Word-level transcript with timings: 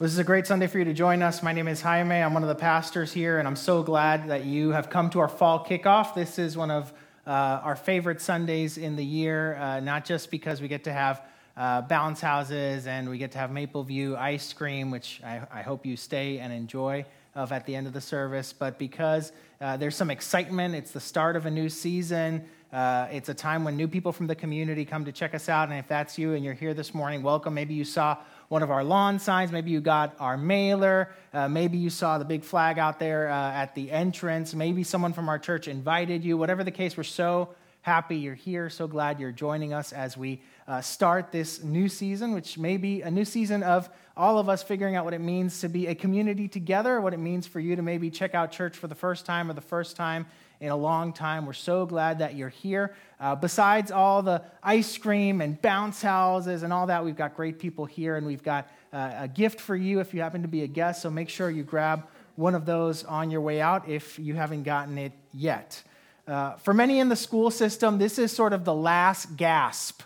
This 0.00 0.12
is 0.12 0.18
a 0.18 0.24
great 0.24 0.46
Sunday 0.46 0.66
for 0.66 0.78
you 0.78 0.86
to 0.86 0.94
join 0.94 1.20
us. 1.20 1.42
My 1.42 1.52
name 1.52 1.68
is 1.68 1.82
Jaime. 1.82 2.14
I'm 2.14 2.32
one 2.32 2.42
of 2.42 2.48
the 2.48 2.54
pastors 2.54 3.12
here, 3.12 3.38
and 3.38 3.46
I'm 3.46 3.54
so 3.54 3.82
glad 3.82 4.30
that 4.30 4.46
you 4.46 4.70
have 4.70 4.88
come 4.88 5.10
to 5.10 5.20
our 5.20 5.28
fall 5.28 5.62
kickoff. 5.62 6.14
This 6.14 6.38
is 6.38 6.56
one 6.56 6.70
of 6.70 6.90
uh, 7.26 7.30
our 7.30 7.76
favorite 7.76 8.22
Sundays 8.22 8.78
in 8.78 8.96
the 8.96 9.04
year, 9.04 9.56
uh, 9.56 9.80
not 9.80 10.06
just 10.06 10.30
because 10.30 10.62
we 10.62 10.68
get 10.68 10.84
to 10.84 10.92
have 10.94 11.22
uh, 11.54 11.82
bounce 11.82 12.22
houses 12.22 12.86
and 12.86 13.10
we 13.10 13.18
get 13.18 13.32
to 13.32 13.38
have 13.38 13.50
Maple 13.50 13.84
View 13.84 14.16
ice 14.16 14.54
cream, 14.54 14.90
which 14.90 15.20
I, 15.22 15.42
I 15.52 15.60
hope 15.60 15.84
you 15.84 15.98
stay 15.98 16.38
and 16.38 16.50
enjoy 16.50 17.04
of 17.34 17.52
at 17.52 17.66
the 17.66 17.76
end 17.76 17.86
of 17.86 17.92
the 17.92 18.00
service, 18.00 18.54
but 18.54 18.78
because 18.78 19.32
uh, 19.60 19.76
there's 19.76 19.96
some 19.96 20.10
excitement. 20.10 20.74
It's 20.74 20.92
the 20.92 21.00
start 21.00 21.36
of 21.36 21.44
a 21.44 21.50
new 21.50 21.68
season. 21.68 22.46
Uh, 22.72 23.08
it's 23.10 23.28
a 23.28 23.34
time 23.34 23.64
when 23.64 23.76
new 23.76 23.88
people 23.88 24.12
from 24.12 24.26
the 24.26 24.34
community 24.34 24.84
come 24.84 25.04
to 25.04 25.12
check 25.12 25.34
us 25.34 25.48
out. 25.48 25.68
And 25.68 25.78
if 25.78 25.88
that's 25.88 26.16
you 26.16 26.34
and 26.34 26.44
you're 26.44 26.54
here 26.54 26.72
this 26.72 26.94
morning, 26.94 27.22
welcome. 27.22 27.52
Maybe 27.52 27.74
you 27.74 27.84
saw 27.84 28.16
one 28.50 28.64
of 28.64 28.70
our 28.72 28.82
lawn 28.82 29.20
signs. 29.20 29.52
Maybe 29.52 29.70
you 29.70 29.80
got 29.80 30.16
our 30.18 30.36
mailer. 30.36 31.08
Uh, 31.32 31.48
maybe 31.48 31.78
you 31.78 31.88
saw 31.88 32.18
the 32.18 32.24
big 32.24 32.42
flag 32.42 32.80
out 32.80 32.98
there 32.98 33.30
uh, 33.30 33.52
at 33.52 33.76
the 33.76 33.92
entrance. 33.92 34.54
Maybe 34.54 34.82
someone 34.82 35.12
from 35.12 35.28
our 35.28 35.38
church 35.38 35.68
invited 35.68 36.24
you. 36.24 36.36
Whatever 36.36 36.64
the 36.64 36.72
case, 36.72 36.96
we're 36.96 37.04
so 37.04 37.50
happy 37.82 38.16
you're 38.16 38.34
here. 38.34 38.68
So 38.68 38.88
glad 38.88 39.20
you're 39.20 39.30
joining 39.30 39.72
us 39.72 39.92
as 39.92 40.16
we 40.16 40.42
uh, 40.66 40.80
start 40.80 41.30
this 41.30 41.62
new 41.62 41.88
season, 41.88 42.32
which 42.32 42.58
may 42.58 42.76
be 42.76 43.02
a 43.02 43.10
new 43.10 43.24
season 43.24 43.62
of 43.62 43.88
all 44.16 44.40
of 44.40 44.48
us 44.48 44.64
figuring 44.64 44.96
out 44.96 45.04
what 45.04 45.14
it 45.14 45.20
means 45.20 45.60
to 45.60 45.68
be 45.68 45.86
a 45.86 45.94
community 45.94 46.48
together, 46.48 47.00
what 47.00 47.14
it 47.14 47.20
means 47.20 47.46
for 47.46 47.60
you 47.60 47.76
to 47.76 47.82
maybe 47.82 48.10
check 48.10 48.34
out 48.34 48.50
church 48.50 48.76
for 48.76 48.88
the 48.88 48.96
first 48.96 49.24
time 49.26 49.48
or 49.48 49.54
the 49.54 49.60
first 49.60 49.94
time 49.94 50.26
in 50.60 50.70
a 50.70 50.76
long 50.76 51.12
time. 51.12 51.46
We're 51.46 51.52
so 51.54 51.86
glad 51.86 52.18
that 52.18 52.36
you're 52.36 52.50
here. 52.50 52.94
Uh, 53.18 53.34
besides 53.34 53.90
all 53.90 54.22
the 54.22 54.42
ice 54.62 54.98
cream 54.98 55.40
and 55.40 55.60
bounce 55.60 56.02
houses 56.02 56.62
and 56.62 56.72
all 56.72 56.86
that, 56.86 57.04
we've 57.04 57.16
got 57.16 57.34
great 57.34 57.58
people 57.58 57.86
here, 57.86 58.16
and 58.16 58.26
we've 58.26 58.42
got 58.42 58.68
uh, 58.92 59.12
a 59.20 59.28
gift 59.28 59.60
for 59.60 59.74
you 59.74 60.00
if 60.00 60.12
you 60.12 60.20
happen 60.20 60.42
to 60.42 60.48
be 60.48 60.62
a 60.62 60.66
guest. 60.66 61.02
So 61.02 61.10
make 61.10 61.28
sure 61.28 61.50
you 61.50 61.62
grab 61.62 62.06
one 62.36 62.54
of 62.54 62.66
those 62.66 63.04
on 63.04 63.30
your 63.30 63.40
way 63.40 63.60
out 63.60 63.88
if 63.88 64.18
you 64.18 64.34
haven't 64.34 64.64
gotten 64.64 64.98
it 64.98 65.12
yet. 65.32 65.82
Uh, 66.26 66.54
for 66.56 66.72
many 66.72 67.00
in 67.00 67.08
the 67.08 67.16
school 67.16 67.50
system, 67.50 67.98
this 67.98 68.18
is 68.18 68.30
sort 68.30 68.52
of 68.52 68.64
the 68.64 68.74
last 68.74 69.36
gasp 69.36 70.02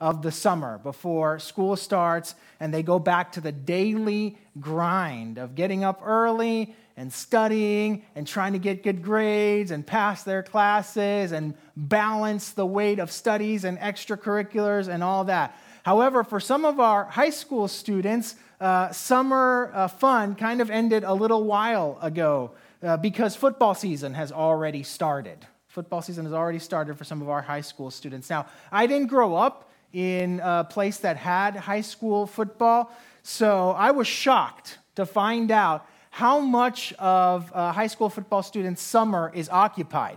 of 0.00 0.22
the 0.22 0.32
summer 0.32 0.78
before 0.78 1.38
school 1.38 1.74
starts 1.76 2.34
and 2.60 2.72
they 2.72 2.82
go 2.82 2.98
back 2.98 3.32
to 3.32 3.40
the 3.40 3.52
daily 3.52 4.36
grind 4.60 5.38
of 5.38 5.54
getting 5.54 5.84
up 5.84 6.00
early 6.04 6.74
and 6.96 7.12
studying 7.12 8.02
and 8.14 8.26
trying 8.26 8.54
to 8.54 8.58
get 8.58 8.82
good 8.82 9.02
grades 9.02 9.70
and 9.70 9.86
pass 9.86 10.22
their 10.22 10.42
classes 10.42 11.32
and 11.32 11.54
balance 11.76 12.50
the 12.50 12.64
weight 12.64 12.98
of 12.98 13.12
studies 13.12 13.64
and 13.64 13.78
extracurriculars 13.78 14.88
and 14.88 15.04
all 15.04 15.24
that. 15.24 15.56
However, 15.82 16.24
for 16.24 16.40
some 16.40 16.64
of 16.64 16.80
our 16.80 17.04
high 17.04 17.30
school 17.30 17.68
students, 17.68 18.34
uh, 18.60 18.90
summer 18.90 19.70
uh, 19.74 19.88
fun 19.88 20.34
kind 20.34 20.60
of 20.60 20.70
ended 20.70 21.04
a 21.04 21.12
little 21.12 21.44
while 21.44 21.98
ago 22.00 22.52
uh, 22.82 22.96
because 22.96 23.36
football 23.36 23.74
season 23.74 24.14
has 24.14 24.32
already 24.32 24.82
started. 24.82 25.38
Football 25.68 26.00
season 26.00 26.24
has 26.24 26.32
already 26.32 26.58
started 26.58 26.96
for 26.96 27.04
some 27.04 27.20
of 27.20 27.28
our 27.28 27.42
high 27.42 27.60
school 27.60 27.90
students. 27.90 28.30
Now, 28.30 28.46
I 28.72 28.86
didn't 28.86 29.08
grow 29.08 29.36
up 29.36 29.70
in 29.92 30.40
a 30.42 30.64
place 30.64 30.96
that 30.98 31.18
had 31.18 31.54
high 31.54 31.82
school 31.82 32.26
football, 32.26 32.90
so 33.22 33.70
I 33.72 33.90
was 33.90 34.06
shocked 34.06 34.78
to 34.94 35.04
find 35.04 35.50
out 35.50 35.86
how 36.16 36.40
much 36.40 36.94
of 36.94 37.52
a 37.54 37.72
high 37.72 37.88
school 37.88 38.08
football 38.08 38.42
students' 38.42 38.80
summer 38.80 39.30
is 39.34 39.50
occupied, 39.50 40.16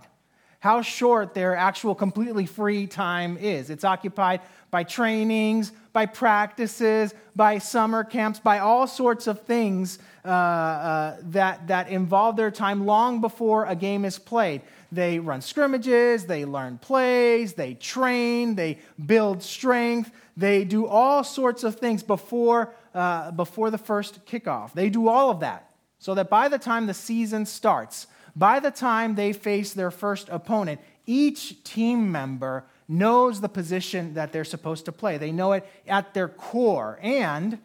how 0.62 0.82
short 0.82 1.34
their 1.34 1.58
actual 1.58 1.94
completely 1.94 2.46
free 2.46 2.88
time 2.88 3.38
is. 3.38 3.70
It's 3.70 3.84
occupied 3.84 4.40
by 4.72 4.86
trainings, 4.86 5.74
by 5.92 6.06
practices, 6.06 7.14
by 7.36 7.58
summer 7.58 8.06
camps, 8.06 8.40
by 8.40 8.60
all 8.60 8.88
sorts 8.88 9.28
of 9.28 9.42
things 9.42 10.00
uh, 10.24 10.30
uh, 10.30 11.18
that, 11.32 11.68
that 11.68 11.90
involve 11.90 12.38
their 12.38 12.50
time 12.50 12.86
long 12.86 13.20
before 13.20 13.66
a 13.66 13.76
game 13.76 14.06
is 14.06 14.18
played. 14.18 14.62
They 14.94 15.20
run 15.20 15.42
scrimmages, 15.42 16.26
they 16.26 16.46
learn 16.46 16.78
plays, 16.78 17.56
they 17.56 17.74
train, 17.74 18.56
they 18.56 18.78
build 19.06 19.44
strength, 19.44 20.12
they 20.38 20.64
do 20.64 20.88
all 20.88 21.26
sorts 21.26 21.66
of 21.66 21.76
things 21.76 22.04
before, 22.04 22.74
uh, 22.96 23.32
before 23.32 23.70
the 23.70 23.78
first 23.78 24.26
kickoff. 24.26 24.72
They 24.72 24.90
do 24.90 25.10
all 25.10 25.30
of 25.30 25.42
that 25.42 25.69
so 26.00 26.16
that 26.16 26.30
by 26.30 26.48
the 26.48 26.58
time 26.58 26.88
the 26.88 26.94
season 26.94 27.46
starts, 27.46 28.08
by 28.36 28.60
the 28.60 28.72
time 28.72 29.16
they 29.16 29.34
face 29.34 29.74
their 29.74 29.92
first 29.92 30.30
opponent, 30.30 30.80
each 31.06 31.64
team 31.64 32.12
member 32.12 32.66
knows 32.88 33.42
the 33.42 33.50
position 33.50 34.14
that 34.16 34.32
they're 34.32 34.44
supposed 34.44 34.86
to 34.86 34.92
play. 34.92 35.18
They 35.18 35.32
know 35.32 35.52
it 35.52 35.68
at 35.88 36.14
their 36.14 36.30
core. 36.30 36.98
And 37.02 37.60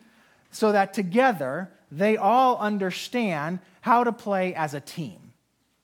so 0.50 0.72
that 0.72 0.92
together 0.92 1.70
they 1.90 2.16
all 2.16 2.58
understand 2.58 3.60
how 3.80 4.04
to 4.04 4.12
play 4.12 4.54
as 4.54 4.74
a 4.74 4.80
team. 4.80 5.32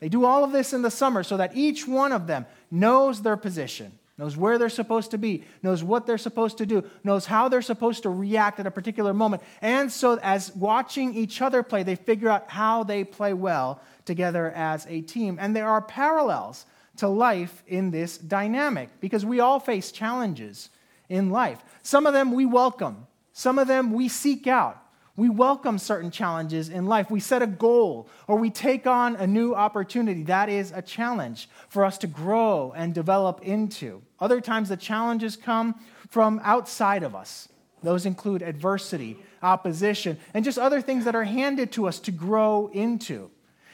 They 0.01 0.09
do 0.09 0.25
all 0.25 0.43
of 0.43 0.53
this 0.53 0.73
in 0.73 0.83
the 0.83 0.91
summer 0.91 1.23
so 1.23 1.37
that 1.37 1.57
each 1.57 1.87
one 1.87 2.13
of 2.13 2.27
them 2.27 2.47
knows 2.71 3.23
their 3.23 3.37
position 3.37 3.93
knows 4.21 4.37
where 4.37 4.59
they're 4.59 4.69
supposed 4.69 5.13
to 5.13 5.19
be, 5.19 5.43
knows 5.63 5.83
what 5.83 6.07
they're 6.07 6.19
supposed 6.19 6.59
to 6.59 6.67
do, 6.67 6.85
knows 7.03 7.25
how 7.25 7.49
they're 7.49 7.63
supposed 7.63 8.03
to 8.03 8.11
react 8.11 8.61
at 8.61 8.67
a 8.67 8.71
particular 8.71 9.15
moment. 9.15 9.43
And 9.63 9.91
so, 9.91 10.19
as 10.23 10.55
watching 10.55 11.15
each 11.15 11.41
other 11.41 11.63
play, 11.63 11.83
they 11.85 11.97
figure 11.97 12.29
out 12.29 12.51
how 12.51 12.85
they 12.85 13.03
play 13.03 13.33
well 13.33 13.81
together 14.05 14.51
as 14.51 14.87
a 14.91 15.01
team. 15.01 15.39
And 15.41 15.57
there 15.57 15.67
are 15.67 15.81
parallels 15.81 16.67
to 16.99 17.09
life 17.09 17.63
in 17.67 17.93
this 17.93 18.19
dynamic 18.19 18.91
because 19.01 19.25
we 19.25 19.41
all 19.41 19.59
face 19.59 19.91
challenges 19.91 20.69
in 21.09 21.31
life. 21.31 21.65
Some 21.83 22.07
of 22.07 22.13
them 22.13 22.33
we 22.33 22.45
welcome, 22.45 23.07
some 23.33 23.59
of 23.59 23.69
them 23.69 23.91
we 23.91 24.09
seek 24.09 24.47
out. 24.47 24.77
We 25.21 25.29
welcome 25.29 25.77
certain 25.77 26.11
challenges 26.11 26.71
in 26.71 26.87
life. 26.87 27.11
We 27.11 27.21
set 27.21 27.43
a 27.43 27.47
goal 27.47 28.09
or 28.27 28.37
we 28.37 28.49
take 28.49 28.87
on 28.87 29.17
a 29.17 29.27
new 29.27 29.55
opportunity. 29.55 30.23
That 30.23 30.49
is 30.49 30.73
a 30.75 30.81
challenge 30.81 31.47
for 31.69 31.85
us 31.85 31.99
to 31.99 32.07
grow 32.07 32.73
and 32.75 32.95
develop 32.95 33.43
into. 33.43 34.01
Other 34.19 34.41
times, 34.41 34.71
the 34.71 34.79
challenges 34.79 35.37
come 35.37 35.75
from 36.09 36.41
outside 36.43 37.03
of 37.03 37.15
us. 37.15 37.51
Those 37.83 38.07
include 38.07 38.41
adversity, 38.41 39.19
opposition, 39.43 40.17
and 40.33 40.43
just 40.43 40.57
other 40.59 40.81
things 40.81 41.05
that 41.05 41.15
are 41.15 41.25
handed 41.25 41.71
to 41.73 41.87
us 41.87 41.99
to 41.99 42.13
grow 42.13 42.71
into. 42.73 43.31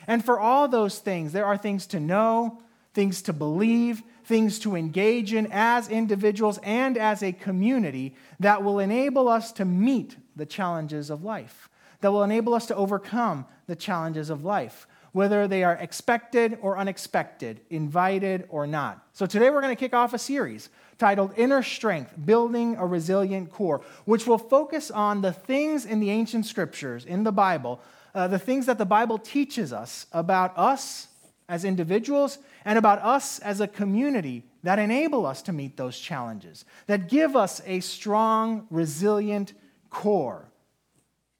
And 0.08 0.24
for 0.24 0.40
all 0.40 0.66
those 0.66 0.98
things, 0.98 1.32
there 1.32 1.46
are 1.46 1.56
things 1.56 1.86
to 1.86 2.00
know, 2.00 2.60
things 2.92 3.22
to 3.22 3.32
believe, 3.32 4.02
things 4.24 4.58
to 4.58 4.74
engage 4.74 5.32
in 5.32 5.46
as 5.52 5.88
individuals 5.90 6.58
and 6.64 6.98
as 6.98 7.22
a 7.22 7.30
community 7.30 8.16
that 8.40 8.64
will 8.64 8.80
enable 8.80 9.28
us 9.28 9.52
to 9.52 9.64
meet 9.64 10.16
the 10.36 10.46
challenges 10.46 11.10
of 11.10 11.24
life, 11.24 11.68
that 12.00 12.12
will 12.12 12.22
enable 12.22 12.54
us 12.54 12.66
to 12.66 12.76
overcome 12.76 13.46
the 13.66 13.76
challenges 13.76 14.30
of 14.30 14.44
life, 14.44 14.86
whether 15.12 15.48
they 15.48 15.64
are 15.64 15.74
expected 15.74 16.58
or 16.60 16.76
unexpected, 16.76 17.60
invited 17.70 18.44
or 18.50 18.66
not. 18.66 19.02
So 19.12 19.24
today 19.26 19.50
we're 19.50 19.62
going 19.62 19.74
to 19.74 19.80
kick 19.80 19.94
off 19.94 20.12
a 20.12 20.18
series 20.18 20.68
titled 20.98 21.32
Inner 21.36 21.62
Strength 21.62 22.14
Building 22.24 22.76
a 22.76 22.86
Resilient 22.86 23.50
Core, 23.50 23.82
which 24.04 24.26
will 24.26 24.38
focus 24.38 24.90
on 24.90 25.22
the 25.22 25.32
things 25.32 25.84
in 25.86 26.00
the 26.00 26.10
ancient 26.10 26.46
scriptures, 26.46 27.04
in 27.04 27.24
the 27.24 27.32
Bible, 27.32 27.80
uh, 28.14 28.28
the 28.28 28.38
things 28.38 28.66
that 28.66 28.78
the 28.78 28.86
Bible 28.86 29.18
teaches 29.18 29.72
us 29.72 30.06
about 30.12 30.56
us 30.56 31.08
as 31.48 31.64
individuals 31.64 32.38
and 32.64 32.78
about 32.78 33.00
us 33.00 33.38
as 33.40 33.60
a 33.60 33.68
community 33.68 34.42
that 34.62 34.78
enable 34.78 35.24
us 35.24 35.42
to 35.42 35.52
meet 35.52 35.76
those 35.76 35.98
challenges, 35.98 36.64
that 36.86 37.08
give 37.08 37.36
us 37.36 37.60
a 37.66 37.80
strong, 37.80 38.66
resilient 38.70 39.52
core 39.96 40.46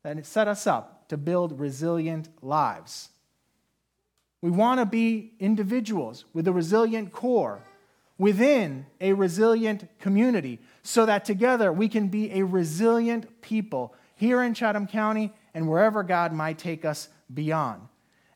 that 0.03 0.25
set 0.25 0.49
us 0.49 0.67
up 0.67 1.09
to 1.09 1.19
build 1.19 1.61
resilient 1.61 2.31
lives. 2.41 3.11
We 4.41 4.51
want 4.51 4.81
to 4.81 4.87
be 4.87 5.33
individuals 5.39 6.25
with 6.33 6.49
a 6.49 6.53
resilient 6.53 7.13
core 7.13 7.61
within 8.17 8.87
a 8.99 9.13
resilient 9.13 9.87
community 10.01 10.59
so 10.83 11.05
that 11.05 11.27
together 11.27 11.71
we 11.71 11.87
can 11.87 12.09
be 12.09 12.33
a 12.33 12.45
resilient 12.45 13.43
people 13.43 13.95
here 14.15 14.43
in 14.43 14.55
Chatham 14.55 14.87
County 14.87 15.35
and 15.53 15.69
wherever 15.69 16.03
God 16.03 16.33
might 16.33 16.57
take 16.57 16.87
us 16.87 17.11
beyond. 17.33 17.83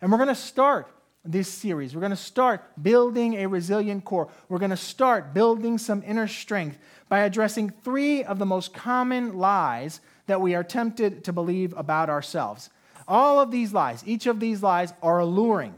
And 0.03 0.13
we're 0.13 0.19
going 0.19 0.29
to 0.29 0.35
start 0.35 0.93
this 1.25 1.49
series. 1.49 1.95
We're 1.95 2.01
going 2.01 2.11
to 2.11 2.17
start 2.17 2.63
building 2.83 3.35
a 3.35 3.47
resilient 3.47 4.05
core. 4.05 4.29
We're 4.51 4.59
going 4.59 4.71
to 4.71 4.77
start 4.77 5.33
building 5.33 5.79
some 5.79 6.03
inner 6.07 6.29
strength 6.29 6.79
by 7.11 7.21
addressing 7.21 7.69
three 7.69 8.23
of 8.23 8.39
the 8.39 8.47
most 8.47 8.73
common 8.73 9.37
lies 9.37 10.01
that 10.27 10.41
we 10.41 10.55
are 10.55 10.63
tempted 10.63 11.25
to 11.25 11.33
believe 11.33 11.75
about 11.77 12.09
ourselves. 12.09 12.71
All 13.09 13.41
of 13.41 13.51
these 13.51 13.75
lies, 13.75 14.05
each 14.07 14.27
of 14.29 14.39
these 14.39 14.63
lies 14.63 14.95
are 15.03 15.19
alluring, 15.19 15.75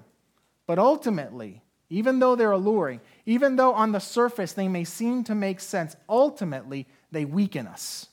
but 0.66 0.78
ultimately, 0.78 1.62
even 1.88 2.18
though 2.18 2.36
they're 2.36 2.52
alluring, 2.52 3.00
even 3.24 3.56
though 3.56 3.72
on 3.72 3.92
the 3.92 3.98
surface 3.98 4.52
they 4.52 4.68
may 4.68 4.84
seem 4.84 5.24
to 5.24 5.34
make 5.34 5.58
sense, 5.58 5.96
ultimately 6.06 6.86
they 7.10 7.24
weaken 7.24 7.66
us. 7.66 8.08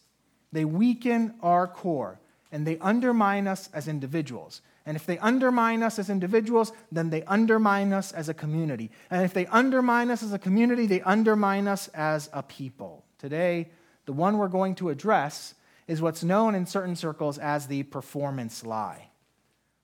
They 0.54 0.64
weaken 0.64 1.36
our 1.42 1.68
core 1.68 2.20
and 2.54 2.66
they 2.66 2.78
undermine 2.80 3.48
us 3.48 3.70
as 3.74 3.90
individuals. 3.90 4.62
And 4.86 4.96
if 4.96 5.06
they 5.06 5.18
undermine 5.20 5.84
us 5.84 6.00
as 6.00 6.10
individuals, 6.10 6.72
then 6.90 7.10
they 7.10 7.24
undermine 7.24 7.92
us 7.92 8.14
as 8.14 8.30
a 8.30 8.34
community. 8.34 8.92
And 9.12 9.24
if 9.24 9.34
they 9.34 9.46
undermine 9.48 10.10
us 10.10 10.24
as 10.24 10.32
a 10.32 10.40
community, 10.40 10.88
they 10.88 11.02
undermine 11.02 11.68
us 11.68 11.90
as 11.90 12.30
a 12.32 12.42
people. 12.42 13.04
Today, 13.20 13.70
the 14.06 14.14
one 14.14 14.38
we're 14.38 14.48
going 14.48 14.76
to 14.76 14.90
address 14.90 15.54
is 15.88 16.02
what's 16.02 16.24
known 16.24 16.56
in 16.56 16.66
certain 16.66 16.96
circles 16.96 17.38
as 17.38 17.68
the 17.68 17.84
performance 17.84 18.66
lie. 18.66 19.10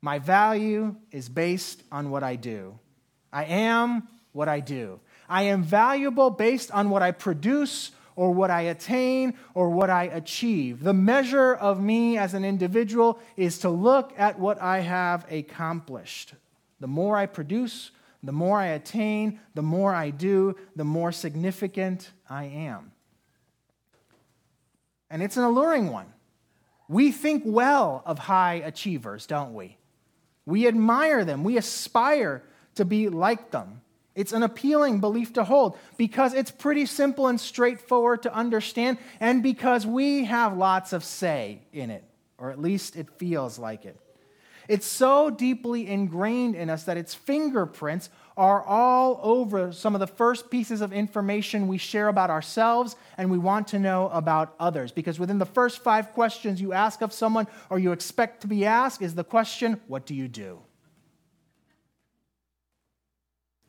My 0.02 0.20
value 0.20 0.96
is 1.12 1.30
based 1.30 1.84
on 1.92 2.10
what 2.10 2.24
I 2.24 2.36
do. 2.36 2.80
I 3.34 3.46
am 3.46 4.08
what 4.32 4.48
I 4.48 4.62
do. 4.62 5.00
I 5.28 5.44
am 5.44 5.64
valuable 5.64 6.30
based 6.30 6.72
on 6.72 6.90
what 6.90 7.02
I 7.02 7.12
produce 7.12 7.92
or 8.16 8.32
what 8.32 8.52
I 8.52 8.62
attain 8.62 9.34
or 9.54 9.70
what 9.70 9.90
I 9.90 10.04
achieve. 10.04 10.84
The 10.84 10.94
measure 10.94 11.54
of 11.54 11.82
me 11.82 12.18
as 12.18 12.34
an 12.34 12.46
individual 12.46 13.20
is 13.36 13.60
to 13.60 13.70
look 13.70 14.14
at 14.18 14.40
what 14.40 14.62
I 14.62 14.80
have 14.80 15.30
accomplished. 15.30 16.34
The 16.80 16.88
more 16.88 17.18
I 17.18 17.26
produce, 17.26 17.92
the 18.24 18.32
more 18.32 18.60
I 18.60 18.68
attain, 18.68 19.40
the 19.54 19.62
more 19.62 19.94
I 19.94 20.10
do, 20.12 20.56
the 20.76 20.86
more 20.86 21.12
significant 21.12 22.12
I 22.30 22.46
am. 22.46 22.92
And 25.16 25.24
it's 25.24 25.38
an 25.38 25.44
alluring 25.44 25.94
one. 25.94 26.08
We 26.90 27.14
think 27.14 27.44
well 27.46 28.04
of 28.06 28.20
high 28.20 28.56
achievers, 28.56 29.26
don't 29.26 29.54
we? 29.54 29.78
We 30.46 30.68
admire 30.68 31.24
them, 31.24 31.46
we 31.46 31.56
aspire 31.56 32.44
to 32.76 32.84
be 32.84 33.08
like 33.08 33.52
them. 33.52 33.80
It's 34.14 34.34
an 34.34 34.44
appealing 34.44 35.00
belief 35.00 35.32
to 35.36 35.46
hold 35.46 35.78
because 35.96 36.34
it's 36.34 36.52
pretty 36.52 36.86
simple 36.86 37.28
and 37.28 37.40
straightforward 37.40 38.24
to 38.24 38.36
understand, 38.36 38.98
and 39.22 39.42
because 39.42 39.88
we 39.88 40.26
have 40.26 40.58
lots 40.58 40.92
of 40.92 41.02
say 41.02 41.62
in 41.72 41.92
it, 41.92 42.04
or 42.38 42.52
at 42.52 42.60
least 42.60 42.98
it 42.98 43.10
feels 43.12 43.58
like 43.58 43.86
it. 43.86 43.98
It's 44.68 44.86
so 44.86 45.30
deeply 45.30 45.88
ingrained 45.88 46.56
in 46.56 46.70
us 46.70 46.84
that 46.84 46.98
its 46.98 47.14
fingerprints 47.14 48.10
are 48.38 48.62
all 48.64 49.20
over 49.24 49.72
some 49.72 49.96
of 49.96 50.00
the 50.00 50.08
first 50.08 50.50
pieces 50.50 50.82
of 50.82 50.92
information 50.92 51.68
we 51.68 51.78
share 51.78 52.10
about 52.10 52.30
ourselves 52.30 52.96
and 53.18 53.32
we 53.32 53.38
want 53.38 53.68
to 53.70 53.80
know 53.80 54.10
about 54.10 54.56
others. 54.60 54.92
Because 54.92 55.20
within 55.20 55.40
the 55.40 55.46
first 55.46 55.80
five 55.80 56.12
questions 56.12 56.60
you 56.60 56.74
ask 56.74 57.02
of 57.02 57.14
someone 57.14 57.48
or 57.70 57.80
you 57.80 57.92
expect 57.92 58.42
to 58.42 58.48
be 58.48 58.66
asked 58.66 59.02
is 59.02 59.16
the 59.16 59.24
question, 59.24 59.80
What 59.88 60.06
do 60.06 60.14
you 60.14 60.28
do? 60.28 60.60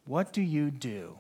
What 0.05 0.33
do 0.33 0.43
you 0.43 0.71
do? 0.71 1.19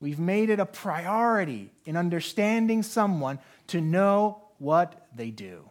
We've 0.00 0.20
made 0.20 0.48
it 0.50 0.60
a 0.60 0.66
priority 0.66 1.72
in 1.84 1.96
understanding 1.96 2.82
someone 2.82 3.40
to 3.68 3.80
know 3.80 4.42
what 4.58 5.08
they 5.14 5.30
do, 5.30 5.68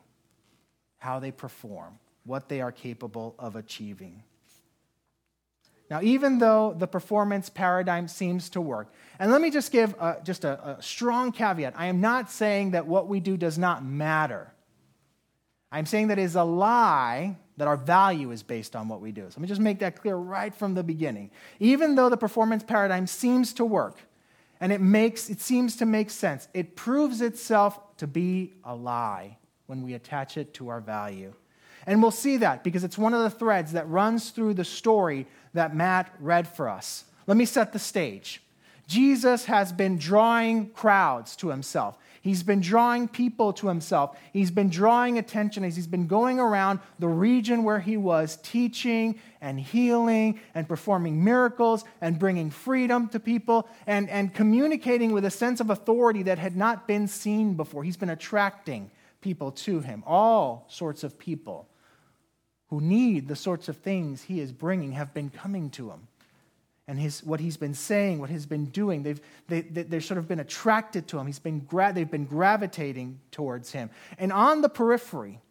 how 0.98 1.20
they 1.20 1.32
perform, 1.32 2.00
what 2.26 2.50
they 2.50 2.60
are 2.60 2.74
capable 2.74 3.36
of 3.40 3.56
achieving. 3.56 4.24
Now, 5.89 6.01
even 6.01 6.39
though 6.39 6.75
the 6.78 6.88
performance 6.88 7.50
paradigm 7.50 8.07
seems 8.07 8.50
to 8.51 8.62
work, 8.62 8.92
and 9.19 9.31
let 9.31 9.42
me 9.42 9.50
just 9.50 9.72
give 9.72 9.95
a, 10.00 10.18
just 10.24 10.44
a, 10.44 10.78
a 10.78 10.81
strong 10.81 11.31
caveat 11.31 11.74
I 11.78 11.86
am 11.86 12.01
not 12.01 12.30
saying 12.30 12.72
that 12.72 12.88
what 12.88 13.07
we 13.07 13.19
do 13.19 13.38
does 13.38 13.57
not 13.57 13.86
matter. 13.86 14.54
I'm 15.72 15.86
saying 15.86 16.07
that 16.07 16.19
it 16.19 16.24
is 16.24 16.36
a 16.36 16.44
lie 16.44 17.38
that 17.57 17.68
our 17.68 17.78
value 17.78 18.31
is 18.31 18.44
based 18.44 18.75
on 18.75 18.88
what 18.88 19.01
we 19.01 19.12
do. 19.12 19.22
So 19.24 19.36
let 19.38 19.39
me 19.39 19.48
just 19.48 19.62
make 19.62 19.80
that 19.80 20.00
clear 20.00 20.16
right 20.16 20.54
from 20.54 20.75
the 20.75 20.84
beginning. 20.84 21.31
Even 21.60 21.95
though 21.95 22.10
the 22.10 22.18
performance 22.18 22.63
paradigm 22.63 23.07
seems 23.07 23.54
to 23.54 23.66
work 23.66 23.98
and 24.60 24.72
it 24.72 24.81
makes 24.81 25.30
it 25.30 25.42
seems 25.42 25.75
to 25.78 25.86
make 25.86 26.10
sense, 26.10 26.48
it 26.54 26.75
proves 26.75 27.22
itself 27.22 27.80
to 27.98 28.07
be 28.07 28.54
a 28.63 28.75
lie 28.75 29.38
when 29.66 29.81
we 29.81 29.94
attach 29.94 30.38
it 30.38 30.54
to 30.56 30.69
our 30.69 30.80
value. 30.80 31.33
And 31.86 32.02
we'll 32.02 32.12
see 32.12 32.38
that 32.38 32.64
because 32.64 32.84
it's 32.84 32.98
one 32.98 33.14
of 33.14 33.24
the 33.24 33.30
threads 33.30 33.74
that 33.74 33.88
runs 33.90 34.32
through 34.32 34.56
the 34.56 34.66
story 34.66 35.28
that 35.54 35.76
Matt 35.76 36.14
read 36.20 36.48
for 36.48 36.68
us. 36.68 37.06
Let 37.28 37.38
me 37.38 37.46
set 37.46 37.74
the 37.74 37.80
stage. 37.80 38.42
Jesus 38.88 39.46
has 39.46 39.74
been 39.74 39.98
drawing 39.98 40.70
crowds 40.70 41.36
to 41.38 41.50
himself. 41.50 41.98
He's 42.22 42.44
been 42.44 42.62
drawing 42.62 43.08
people 43.08 43.54
to 43.54 43.68
himself. 43.68 44.18
He's 44.34 44.52
been 44.52 44.70
drawing 44.70 45.18
attention 45.18 45.64
as 45.64 45.76
he's 45.76 45.88
been 45.88 46.08
going 46.08 46.40
around 46.40 46.80
the 47.00 47.08
region 47.08 47.64
where 47.64 47.80
he 47.80 47.96
was, 47.96 48.38
teaching 48.44 49.20
and 49.40 49.60
healing 49.60 50.40
and 50.54 50.68
performing 50.68 51.24
miracles 51.24 51.86
and 52.02 52.20
bringing 52.20 52.50
freedom 52.50 53.08
to 53.10 53.20
people 53.20 53.68
and, 53.86 54.10
and 54.10 54.34
communicating 54.34 55.12
with 55.12 55.26
a 55.26 55.32
sense 55.32 55.60
of 55.60 55.70
authority 55.70 56.24
that 56.24 56.40
had 56.40 56.56
not 56.56 56.88
been 56.88 57.08
seen 57.08 57.54
before. 57.54 57.84
He's 57.84 57.98
been 57.98 58.10
attracting 58.10 58.92
people 59.22 59.52
to 59.52 59.80
him, 59.80 60.04
all 60.06 60.66
sorts 60.69 61.04
of 61.04 61.18
people 61.18 61.68
who 62.69 62.81
need 62.81 63.28
the 63.28 63.36
sorts 63.36 63.69
of 63.69 63.78
things 63.78 64.24
he 64.24 64.40
is 64.40 64.52
bringing 64.52 64.92
have 64.94 65.14
been 65.14 65.30
coming 65.30 65.69
to 65.72 65.90
him. 65.90 66.08
And 66.90 66.98
his, 67.00 67.22
what 67.24 67.42
he's 67.42 67.58
been 67.58 67.74
saying, 67.74 68.19
what 68.19 68.30
he's 68.30 68.46
been 68.46 68.66
doing, 68.66 69.04
they've, 69.04 69.19
they, 69.48 69.62
they, 69.62 69.98
have 69.98 70.06
sort 70.06 70.18
of 70.18 70.28
been 70.28 70.40
attracted 70.40 71.08
to 71.10 71.19
him. 71.19 71.28
He's 71.28 71.40
been 71.40 71.60
gra- 71.60 71.92
they've 71.94 72.10
been 72.10 72.25
gravitating 72.25 73.19
towards 73.31 73.74
him. 73.74 73.90
And 74.18 74.31
on 74.31 74.62
the 74.62 74.69
periphery 74.69 75.42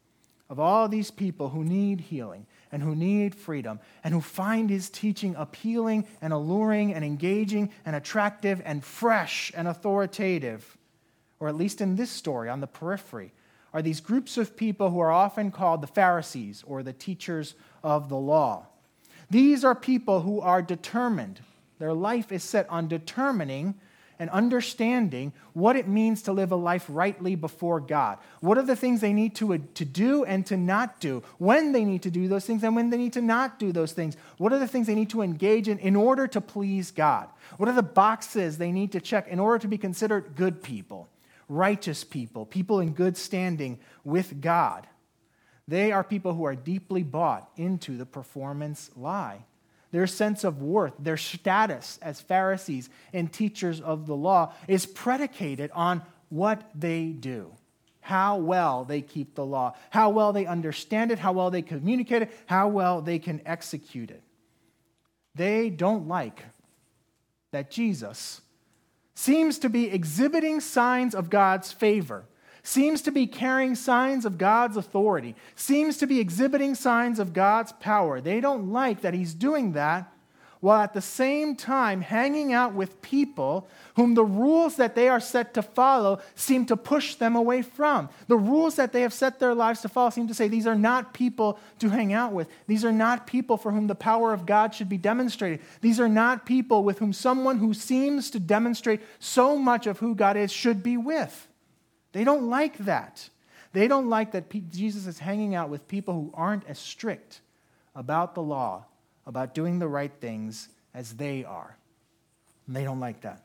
of 0.48 0.58
all 0.58 0.88
these 0.88 1.10
people 1.10 1.50
who 1.50 1.62
need 1.62 2.00
healing 2.00 2.46
and 2.72 2.82
who 2.82 2.94
need 2.94 3.34
freedom 3.34 3.80
and 4.02 4.14
who 4.14 4.20
find 4.20 4.70
his 4.70 4.88
teaching 4.88 5.34
appealing 5.36 6.06
and 6.22 6.32
alluring 6.32 6.94
and 6.94 7.04
engaging 7.04 7.70
and 7.84 7.96
attractive 7.96 8.62
and 8.64 8.82
fresh 8.82 9.52
and 9.54 9.68
authoritative, 9.68 10.78
or 11.38 11.48
at 11.48 11.56
least 11.56 11.80
in 11.80 11.96
this 11.96 12.10
story, 12.10 12.48
on 12.48 12.60
the 12.60 12.66
periphery, 12.66 13.32
are 13.76 13.82
these 13.82 14.00
groups 14.00 14.38
of 14.38 14.56
people 14.56 14.88
who 14.88 15.00
are 15.00 15.12
often 15.12 15.50
called 15.50 15.82
the 15.82 15.86
Pharisees 15.86 16.64
or 16.66 16.82
the 16.82 16.94
teachers 16.94 17.54
of 17.82 18.08
the 18.08 18.16
law. 18.16 18.64
These 19.28 19.66
are 19.66 19.74
people 19.74 20.22
who 20.22 20.40
are 20.40 20.62
determined. 20.62 21.40
Their 21.78 21.92
life 21.92 22.32
is 22.32 22.42
set 22.42 22.66
on 22.70 22.88
determining 22.88 23.74
and 24.18 24.30
understanding 24.30 25.34
what 25.52 25.76
it 25.76 25.86
means 25.86 26.22
to 26.22 26.32
live 26.32 26.52
a 26.52 26.56
life 26.56 26.86
rightly 26.88 27.34
before 27.34 27.78
God. 27.80 28.16
What 28.40 28.56
are 28.56 28.62
the 28.62 28.76
things 28.76 29.02
they 29.02 29.12
need 29.12 29.34
to, 29.34 29.58
to 29.58 29.84
do 29.84 30.24
and 30.24 30.46
to 30.46 30.56
not 30.56 30.98
do? 30.98 31.22
When 31.36 31.72
they 31.72 31.84
need 31.84 32.00
to 32.04 32.10
do 32.10 32.28
those 32.28 32.46
things 32.46 32.64
and 32.64 32.74
when 32.74 32.88
they 32.88 32.96
need 32.96 33.12
to 33.12 33.20
not 33.20 33.58
do 33.58 33.72
those 33.72 33.92
things? 33.92 34.16
What 34.38 34.54
are 34.54 34.58
the 34.58 34.66
things 34.66 34.86
they 34.86 34.94
need 34.94 35.10
to 35.10 35.20
engage 35.20 35.68
in 35.68 35.78
in 35.80 35.96
order 35.96 36.26
to 36.28 36.40
please 36.40 36.92
God? 36.92 37.28
What 37.58 37.68
are 37.68 37.74
the 37.74 37.82
boxes 37.82 38.56
they 38.56 38.72
need 38.72 38.92
to 38.92 39.02
check 39.02 39.28
in 39.28 39.38
order 39.38 39.58
to 39.58 39.68
be 39.68 39.76
considered 39.76 40.34
good 40.34 40.62
people? 40.62 41.10
Righteous 41.48 42.04
people, 42.04 42.46
people 42.46 42.80
in 42.80 42.92
good 42.92 43.16
standing 43.16 43.78
with 44.04 44.40
God. 44.40 44.86
They 45.68 45.92
are 45.92 46.04
people 46.04 46.34
who 46.34 46.44
are 46.44 46.54
deeply 46.54 47.02
bought 47.02 47.50
into 47.56 47.96
the 47.96 48.06
performance 48.06 48.90
lie. 48.96 49.44
Their 49.90 50.06
sense 50.06 50.44
of 50.44 50.62
worth, 50.62 50.94
their 50.98 51.16
status 51.16 51.98
as 52.02 52.20
Pharisees 52.20 52.90
and 53.12 53.32
teachers 53.32 53.80
of 53.80 54.06
the 54.06 54.16
law 54.16 54.52
is 54.68 54.86
predicated 54.86 55.70
on 55.72 56.02
what 56.28 56.68
they 56.74 57.06
do, 57.06 57.52
how 58.00 58.36
well 58.36 58.84
they 58.84 59.00
keep 59.00 59.34
the 59.34 59.46
law, 59.46 59.74
how 59.90 60.10
well 60.10 60.32
they 60.32 60.46
understand 60.46 61.12
it, 61.12 61.18
how 61.18 61.32
well 61.32 61.50
they 61.50 61.62
communicate 61.62 62.22
it, 62.22 62.30
how 62.46 62.68
well 62.68 63.00
they 63.00 63.18
can 63.18 63.40
execute 63.46 64.10
it. 64.10 64.22
They 65.34 65.70
don't 65.70 66.08
like 66.08 66.42
that 67.52 67.70
Jesus 67.70 68.40
seems 69.16 69.58
to 69.58 69.70
be 69.70 69.86
exhibiting 69.86 70.60
signs 70.60 71.14
of 71.14 71.30
God's 71.30 71.72
favor, 71.72 72.26
seems 72.62 73.00
to 73.02 73.10
be 73.10 73.26
carrying 73.26 73.74
signs 73.74 74.26
of 74.26 74.36
God's 74.36 74.76
authority, 74.76 75.34
seems 75.54 75.96
to 75.96 76.06
be 76.06 76.20
exhibiting 76.20 76.74
signs 76.74 77.18
of 77.18 77.32
God's 77.32 77.72
power. 77.72 78.20
They 78.20 78.40
don't 78.40 78.70
like 78.70 79.00
that 79.00 79.14
he's 79.14 79.32
doing 79.32 79.72
that 79.72 80.12
while 80.60 80.80
at 80.80 80.94
the 80.94 81.00
same 81.00 81.54
time 81.54 82.00
hanging 82.00 82.52
out 82.52 82.74
with 82.74 83.02
people 83.02 83.68
whom 83.94 84.14
the 84.14 84.24
rules 84.24 84.76
that 84.76 84.94
they 84.94 85.08
are 85.08 85.20
set 85.20 85.54
to 85.54 85.62
follow 85.62 86.20
seem 86.34 86.64
to 86.66 86.76
push 86.76 87.14
them 87.14 87.36
away 87.36 87.62
from. 87.62 88.08
The 88.28 88.36
rules 88.36 88.76
that 88.76 88.92
they 88.92 89.02
have 89.02 89.12
set 89.12 89.38
their 89.38 89.54
lives 89.54 89.82
to 89.82 89.88
follow 89.88 90.10
seem 90.10 90.28
to 90.28 90.34
say 90.34 90.48
these 90.48 90.66
are 90.66 90.74
not 90.74 91.14
people 91.14 91.58
to 91.78 91.88
hang 91.88 92.12
out 92.12 92.32
with. 92.32 92.48
These 92.66 92.84
are 92.84 92.92
not 92.92 93.26
people 93.26 93.56
for 93.56 93.70
whom 93.70 93.86
the 93.86 93.94
power 93.94 94.32
of 94.32 94.46
God 94.46 94.74
should 94.74 94.88
be 94.88 94.98
demonstrated. 94.98 95.60
These 95.80 96.00
are 96.00 96.08
not 96.08 96.46
people 96.46 96.84
with 96.84 96.98
whom 96.98 97.12
someone 97.12 97.58
who 97.58 97.74
seems 97.74 98.30
to 98.30 98.40
demonstrate 98.40 99.00
so 99.18 99.56
much 99.56 99.86
of 99.86 99.98
who 99.98 100.14
God 100.14 100.36
is 100.36 100.52
should 100.52 100.82
be 100.82 100.96
with. 100.96 101.48
They 102.12 102.24
don't 102.24 102.48
like 102.48 102.78
that. 102.78 103.28
They 103.72 103.88
don't 103.88 104.08
like 104.08 104.32
that 104.32 104.50
Jesus 104.70 105.06
is 105.06 105.18
hanging 105.18 105.54
out 105.54 105.68
with 105.68 105.86
people 105.86 106.14
who 106.14 106.30
aren't 106.32 106.66
as 106.66 106.78
strict 106.78 107.42
about 107.94 108.34
the 108.34 108.42
law 108.42 108.86
about 109.26 109.54
doing 109.54 109.78
the 109.78 109.88
right 109.88 110.12
things 110.20 110.68
as 110.94 111.14
they 111.14 111.44
are. 111.44 111.76
And 112.66 112.76
they 112.76 112.84
don't 112.84 113.00
like 113.00 113.22
that. 113.22 113.42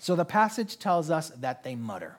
So 0.00 0.14
the 0.14 0.24
passage 0.24 0.78
tells 0.78 1.10
us 1.10 1.30
that 1.30 1.64
they 1.64 1.74
mutter. 1.74 2.18